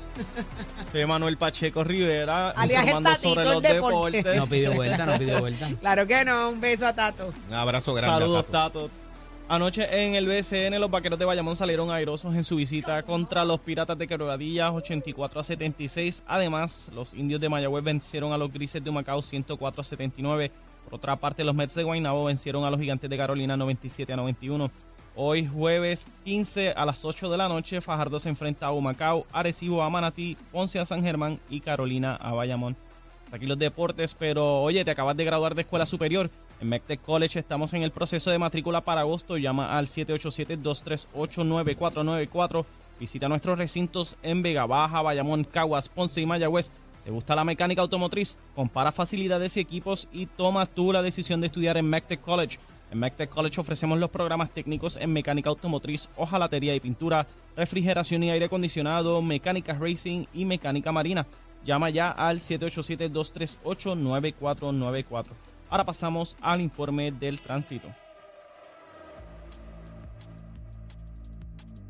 Soy 0.92 1.06
Manuel 1.06 1.38
Pacheco 1.38 1.84
Rivera, 1.84 2.50
Alias 2.50 2.88
el 2.88 3.18
sobre 3.18 3.46
los 3.46 3.62
deporte. 3.62 4.18
deportes. 4.18 4.36
No 4.36 4.48
pidió 4.48 4.74
vuelta, 4.74 5.06
no 5.06 5.18
pidió 5.18 5.40
vuelta. 5.40 5.70
Claro 5.80 6.08
que 6.08 6.26
no. 6.26 6.50
Un 6.50 6.60
beso 6.60 6.88
a 6.88 6.94
Tato. 6.94 7.32
Un 7.48 7.54
abrazo 7.54 7.94
grande. 7.94 8.20
Saludos, 8.20 8.46
a 8.50 8.52
Tato. 8.52 8.82
Tato. 8.84 9.04
Anoche 9.50 10.04
en 10.04 10.16
el 10.16 10.26
BCN, 10.26 10.80
los 10.80 10.90
vaqueros 10.90 11.20
de 11.20 11.26
Bayamón 11.26 11.56
salieron 11.56 11.92
airosos 11.92 12.34
en 12.34 12.44
su 12.44 12.56
visita 12.56 13.04
contra 13.04 13.46
los 13.46 13.60
Piratas 13.60 13.98
de 13.98 14.08
Quebradillas, 14.08 14.72
84 14.72 15.42
a 15.42 15.44
76. 15.44 16.24
Además, 16.26 16.92
los 16.94 17.14
indios 17.14 17.40
de 17.42 17.50
Mayagüez 17.50 17.84
vencieron 17.84 18.34
a 18.34 18.38
los 18.38 18.52
grises 18.52 18.84
de 18.84 18.90
Humacao, 18.90 19.22
104 19.22 19.82
a 19.82 19.84
79. 19.84 20.52
Por 20.86 20.96
otra 20.96 21.16
parte, 21.18 21.44
los 21.44 21.54
Mets 21.54 21.76
de 21.76 21.84
Guaynabo 21.84 22.26
vencieron 22.26 22.64
a 22.64 22.72
los 22.72 22.80
gigantes 22.80 23.10
de 23.10 23.18
Carolina, 23.18 23.58
97 23.58 24.14
a 24.14 24.16
91. 24.16 24.72
Hoy, 25.16 25.46
jueves 25.46 26.08
15 26.24 26.72
a 26.72 26.88
las 26.88 27.06
8 27.06 27.30
de 27.30 27.38
la 27.38 27.48
noche, 27.48 27.82
Fajardo 27.82 28.20
se 28.20 28.30
enfrenta 28.30 28.66
a 28.66 28.72
Humacao, 28.72 29.28
Arecibo 29.32 29.84
a 29.84 29.90
Manatí, 29.92 30.36
Ponce 30.52 30.80
a 30.80 30.86
San 30.86 31.04
Germán 31.04 31.40
y 31.52 31.60
Carolina 31.60 32.16
a 32.16 32.34
Bayamón. 32.34 32.76
Aquí 33.32 33.46
los 33.46 33.60
deportes, 33.60 34.16
pero 34.16 34.64
oye, 34.64 34.84
te 34.84 34.90
acabas 34.90 35.16
de 35.16 35.24
graduar 35.24 35.54
de 35.54 35.62
escuela 35.62 35.86
superior. 35.86 36.32
En 36.62 36.70
MECTEC 36.70 37.00
College 37.02 37.38
estamos 37.38 37.74
en 37.74 37.84
el 37.84 37.92
proceso 37.92 38.32
de 38.32 38.40
matrícula 38.40 38.82
para 38.82 39.02
agosto. 39.02 39.38
Llama 39.38 39.78
al 39.78 39.86
787-238-9494. 39.86 42.66
Visita 43.00 43.30
nuestros 43.30 43.60
recintos 43.60 44.18
en 44.24 44.42
Vega 44.42 44.66
Baja, 44.66 45.04
Bayamón, 45.04 45.44
Caguas, 45.44 45.90
Ponce 45.90 46.22
y 46.22 46.26
Mayagüez. 46.26 46.72
¿Te 47.04 47.12
gusta 47.12 47.36
la 47.36 47.44
mecánica 47.44 47.84
automotriz? 47.84 48.40
Compara 48.56 48.92
facilidades 48.92 49.58
y 49.58 49.60
equipos 49.60 50.10
y 50.12 50.26
toma 50.26 50.66
tú 50.66 50.92
la 50.92 51.04
decisión 51.04 51.40
de 51.40 51.46
estudiar 51.48 51.78
en 51.78 51.88
MECTEC 51.88 52.22
College. 52.22 52.58
En 52.92 53.00
MECTEC 53.00 53.30
College 53.30 53.62
ofrecemos 53.62 54.00
los 54.00 54.10
programas 54.10 54.50
técnicos 54.52 54.98
en 54.98 55.12
mecánica 55.12 55.50
automotriz, 55.50 56.10
hojalatería 56.16 56.76
y 56.76 56.80
pintura, 56.80 57.28
refrigeración 57.56 58.24
y 58.24 58.32
aire 58.32 58.46
acondicionado, 58.46 59.22
mecánica 59.22 59.74
racing 59.74 60.26
y 60.34 60.46
mecánica 60.46 60.92
marina. 60.92 61.28
Llama 61.66 61.90
ya 61.90 62.12
al 62.12 62.40
787-238-9494. 62.40 65.26
Ahora 65.70 65.86
pasamos 65.86 66.38
al 66.42 66.62
informe 66.62 67.12
del 67.12 67.42
tránsito. 67.42 67.90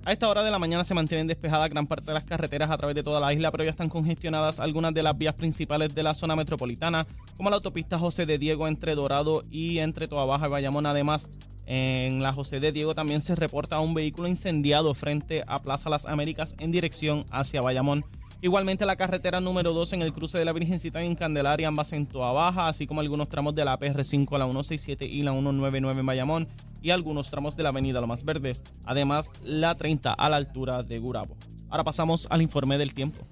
A 0.05 0.11
esta 0.11 0.27
hora 0.27 0.43
de 0.43 0.51
la 0.51 0.59
mañana 0.59 0.83
se 0.83 0.93
mantienen 0.93 1.27
despejadas 1.27 1.69
gran 1.69 1.87
parte 1.87 2.07
de 2.07 2.13
las 2.13 2.25
carreteras 2.25 2.69
a 2.69 2.75
través 2.75 2.93
de 2.93 3.03
toda 3.03 3.21
la 3.21 3.31
isla, 3.31 3.51
pero 3.51 3.63
ya 3.63 3.69
están 3.69 3.87
congestionadas 3.87 4.59
algunas 4.59 4.93
de 4.93 5.01
las 5.01 5.17
vías 5.17 5.33
principales 5.33 5.95
de 5.95 6.03
la 6.03 6.13
zona 6.13 6.35
metropolitana, 6.35 7.07
como 7.37 7.49
la 7.49 7.55
autopista 7.55 7.97
José 7.97 8.25
de 8.25 8.37
Diego 8.37 8.67
entre 8.67 8.95
Dorado 8.95 9.45
y 9.49 9.79
entre 9.79 10.09
Toa 10.09 10.25
Baja 10.25 10.47
y 10.47 10.49
Bayamón. 10.49 10.87
Además, 10.87 11.29
en 11.65 12.21
la 12.21 12.33
José 12.33 12.59
de 12.59 12.73
Diego 12.73 12.93
también 12.93 13.21
se 13.21 13.33
reporta 13.35 13.79
un 13.79 13.93
vehículo 13.93 14.27
incendiado 14.27 14.93
frente 14.93 15.45
a 15.47 15.59
Plaza 15.59 15.89
Las 15.89 16.05
Américas 16.05 16.53
en 16.59 16.73
dirección 16.73 17.25
hacia 17.31 17.61
Bayamón. 17.61 18.03
Igualmente 18.41 18.85
la 18.85 18.97
carretera 18.97 19.39
número 19.39 19.71
2 19.71 19.93
en 19.93 20.01
el 20.01 20.11
cruce 20.11 20.37
de 20.37 20.43
la 20.43 20.51
Virgencita 20.51 21.01
en 21.01 21.15
Candelaria, 21.15 21.69
ambas 21.69 21.93
en 21.93 22.07
Toa 22.07 22.33
Baja, 22.33 22.67
así 22.67 22.87
como 22.87 22.99
algunos 22.99 23.29
tramos 23.29 23.55
de 23.55 23.63
la 23.63 23.79
PR5 23.79 24.35
a 24.35 24.39
la 24.39 24.45
167 24.47 25.05
y 25.05 25.21
la 25.21 25.31
199 25.31 25.97
en 25.97 26.05
Bayamón 26.05 26.47
y 26.83 26.91
algunos 26.91 27.31
tramos 27.31 27.55
de 27.55 27.63
la 27.63 27.69
avenida 27.69 28.01
Lomas 28.01 28.23
Verdes. 28.23 28.63
Además, 28.85 29.31
la 29.41 29.75
30 29.75 30.13
a 30.13 30.29
la 30.29 30.35
altura 30.35 30.83
de 30.83 30.99
Gurabo. 30.99 31.37
Ahora 31.69 31.83
pasamos 31.83 32.27
al 32.29 32.43
informe 32.43 32.77
del 32.77 32.93
tiempo. 32.93 33.25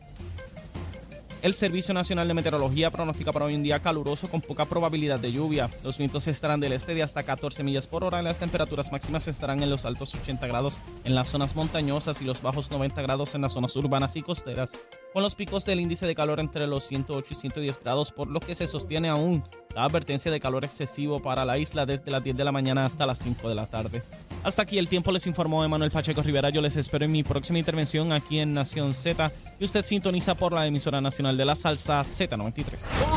El 1.42 1.56
Servicio 1.56 1.94
Nacional 1.96 2.28
de 2.28 2.36
Meteorología 2.36 2.92
pronostica 2.92 3.32
para 3.32 3.46
hoy 3.46 3.56
un 3.56 3.64
día 3.64 3.82
caluroso 3.82 4.30
con 4.30 4.42
poca 4.42 4.66
probabilidad 4.66 5.20
de 5.20 5.32
lluvia. 5.32 5.72
Los 5.84 5.98
vientos 5.98 6.28
estarán 6.28 6.60
del 6.60 6.72
este 6.72 6.94
de 6.94 7.02
hasta 7.02 7.24
14 7.24 7.64
millas 7.64 7.88
por 7.88 8.04
hora 8.04 8.22
y 8.22 8.24
las 8.24 8.38
temperaturas 8.38 8.92
máximas 8.92 9.28
estarán 9.28 9.64
en 9.64 9.72
los 9.72 9.86
altos 9.86 10.14
80 10.14 10.46
grados 10.46 10.80
en 11.04 11.16
las 11.16 11.30
zonas 11.30 11.56
montañosas 11.56 12.22
y 12.22 12.26
los 12.26 12.44
bajos 12.44 12.70
90 12.70 13.02
grados 13.02 13.34
en 13.34 13.42
las 13.42 13.54
zonas 13.54 13.76
urbanas 13.76 14.16
y 14.16 14.22
costeras, 14.22 14.74
con 15.14 15.24
los 15.24 15.36
picos 15.36 15.66
del 15.66 15.80
índice 15.80 16.06
de 16.06 16.16
calor 16.16 16.40
entre 16.40 16.68
los 16.68 16.84
108 16.86 17.28
y 17.32 17.36
110 17.36 17.80
grados, 17.84 18.12
por 18.12 18.30
lo 18.30 18.40
que 18.40 18.56
se 18.56 18.68
sostiene 18.68 19.10
aún 19.10 19.44
la 19.76 19.84
advertencia 19.86 20.32
de 20.32 20.40
calor 20.40 20.66
excesivo 20.66 21.22
para 21.22 21.46
la 21.46 21.58
isla 21.58 21.86
desde 21.86 22.12
las 22.12 22.24
10 22.24 22.38
de 22.38 22.44
la 22.44 22.52
mañana 22.52 22.86
hasta 22.86 23.06
las 23.06 23.20
5 23.20 23.48
de 23.50 23.56
la 23.56 23.68
tarde. 23.68 24.04
Hasta 24.44 24.64
aquí 24.64 24.78
el 24.78 24.88
tiempo 24.88 25.12
les 25.12 25.28
informó 25.28 25.64
Emanuel 25.64 25.92
Pacheco 25.92 26.22
Rivera. 26.24 26.50
Yo 26.50 26.62
les 26.62 26.76
espero 26.76 27.06
en 27.06 27.12
mi 27.12 27.24
próxima 27.24 27.60
intervención 27.60 28.12
aquí 28.12 28.40
en 28.40 28.54
Nación 28.54 28.94
Z 28.94 29.32
y 29.60 29.66
usted 29.66 29.84
sintoniza 29.84 30.36
por 30.36 30.54
la 30.54 30.66
emisora 30.66 31.00
nacional 31.00 31.38
de 31.38 31.46
la 31.46 31.56
salsa 31.56 32.02
Z93. 32.02 32.66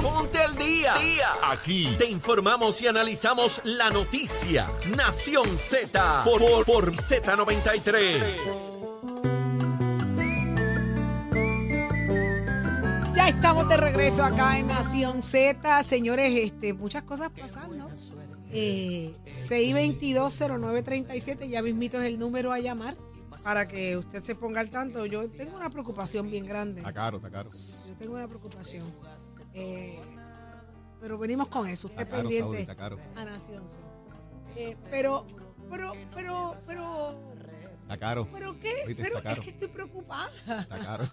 Ponte 0.02 0.38
al 0.38 0.54
día. 0.56 0.94
Aquí 1.50 1.88
te 1.98 2.06
informamos 2.06 2.80
y 2.82 2.88
analizamos 2.88 3.60
la 3.64 3.90
noticia. 3.90 4.66
Nación 4.94 5.56
Z 5.56 6.22
por, 6.24 6.64
por 6.64 6.92
Z93. 6.92 8.73
Estamos 13.44 13.68
de 13.68 13.76
regreso 13.76 14.24
acá 14.24 14.58
en 14.58 14.68
Nación 14.68 15.22
Z. 15.22 15.82
Señores, 15.82 16.32
este, 16.34 16.72
muchas 16.72 17.02
cosas 17.02 17.30
pasando. 17.38 17.90
Eh, 18.50 19.14
622-0937, 19.26 21.50
ya 21.50 21.60
mismito 21.60 22.00
es 22.00 22.08
el 22.08 22.18
número 22.18 22.54
a 22.54 22.58
llamar. 22.58 22.96
para 23.42 23.68
que 23.68 23.98
usted 23.98 24.22
se 24.22 24.34
ponga 24.34 24.60
al 24.60 24.70
tanto. 24.70 25.04
Yo 25.04 25.30
tengo 25.30 25.58
una 25.58 25.68
preocupación 25.68 26.30
bien 26.30 26.46
grande. 26.46 26.80
Está 26.80 26.94
caro, 26.94 27.18
está 27.18 27.30
caro. 27.30 27.50
Yo 27.86 27.94
tengo 27.98 28.14
una 28.14 28.28
preocupación. 28.28 28.86
Eh, 29.52 30.00
pero 30.98 31.18
venimos 31.18 31.48
con 31.48 31.68
eso. 31.68 31.88
Usted 31.88 32.00
Está 32.00 32.16
caro, 32.16 32.30
pendiente 32.30 32.74
caro. 32.74 32.98
a 33.14 33.26
Nación 33.26 33.68
Z. 33.68 33.82
Eh, 34.56 34.74
pero, 34.90 35.26
pero, 35.68 35.92
pero, 36.14 36.56
pero, 36.66 37.33
Está 37.84 37.98
caro. 37.98 38.26
pero 38.32 38.58
qué, 38.58 38.72
Oíste, 38.86 39.02
pero 39.02 39.18
está 39.18 39.28
caro. 39.30 39.40
es 39.42 39.44
que 39.46 39.50
estoy 39.52 39.68
preocupada. 39.68 40.30
Está 40.60 40.78
caro. 40.78 41.04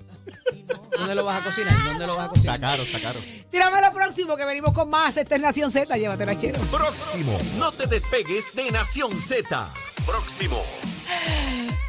¿Dónde 0.97 1.15
lo 1.15 1.25
vas 1.25 1.41
a 1.41 1.45
cocinar? 1.45 1.83
¿Dónde 1.83 2.07
lo 2.07 2.15
vas 2.15 2.25
a 2.27 2.29
cocinar? 2.29 2.55
Está 2.55 2.67
caro, 2.67 2.83
está 2.83 2.99
caro. 3.01 3.19
Tírame 3.51 3.81
lo 3.81 3.91
próximo 3.93 4.37
que 4.37 4.45
venimos 4.45 4.73
con 4.73 4.89
más. 4.89 5.17
Esta 5.17 5.35
es 5.35 5.41
Nación 5.41 5.69
Z. 5.69 5.97
Llévatela, 5.97 6.37
chero. 6.37 6.59
Próximo. 6.71 7.37
No 7.57 7.71
te 7.73 7.87
despegues 7.87 8.53
de 8.55 8.71
Nación 8.71 9.11
Z. 9.21 9.67
Próximo. 10.05 10.63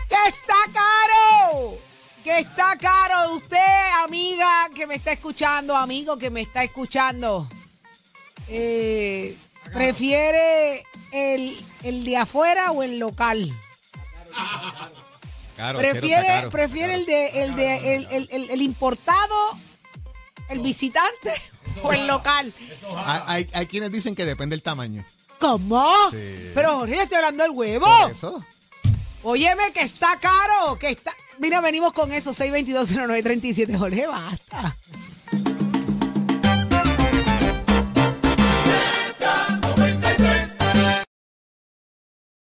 ¡Que 0.09 0.17
está 0.29 0.55
caro! 0.73 1.79
¡Que 2.25 2.41
está 2.41 2.77
caro! 2.77 3.35
Usted, 3.37 3.57
amiga 4.05 4.69
que 4.75 4.87
me 4.89 4.97
está 4.97 5.13
escuchando, 5.13 5.77
amigo 5.77 6.19
que 6.19 6.31
me 6.31 6.41
está 6.43 6.63
escuchando, 6.65 7.49
eh, 8.49 9.37
¿prefiere 9.73 10.85
el, 11.13 11.57
el 11.83 12.05
de 12.05 12.17
afuera 12.17 12.73
o 12.73 12.83
el 12.83 12.99
local? 12.99 13.51
Caro, 15.57 15.79
¿Prefiere, 15.79 16.27
caro. 16.27 16.51
prefiere 16.51 16.95
el 16.95 17.07
de 17.07 17.43
el 17.45 17.55
de 17.57 17.95
el, 17.97 18.07
el- 18.11 18.29
el- 18.33 18.51
el 18.51 18.63
importado, 18.63 19.37
el 20.49 20.61
visitante 20.61 21.33
o 21.83 21.93
el 21.93 22.07
local? 22.07 22.53
Hay, 23.05 23.21
hay- 23.27 23.49
hay 23.53 23.67
quienes 23.67 23.93
dicen 23.93 24.15
que 24.15 24.25
depende 24.25 24.55
del 24.57 24.63
tamaño. 24.63 25.05
¿Cómo? 25.39 25.93
Sí. 26.11 26.51
Pero 26.55 26.79
Jorge, 26.79 26.97
yo 26.97 27.03
estoy 27.03 27.17
hablando 27.17 27.43
del 27.43 27.53
huevo. 27.53 27.87
Por 28.03 28.11
eso. 28.11 28.45
Óyeme 29.25 29.73
que 29.73 29.83
está 29.83 30.19
caro, 30.21 30.79
que 30.79 30.91
está. 30.91 31.13
Mira, 31.39 31.61
venimos 31.61 31.93
con 31.93 32.13
eso, 32.13 32.33
6220937. 32.33 33.77
Jorge, 33.79 34.07
basta. 34.07 34.77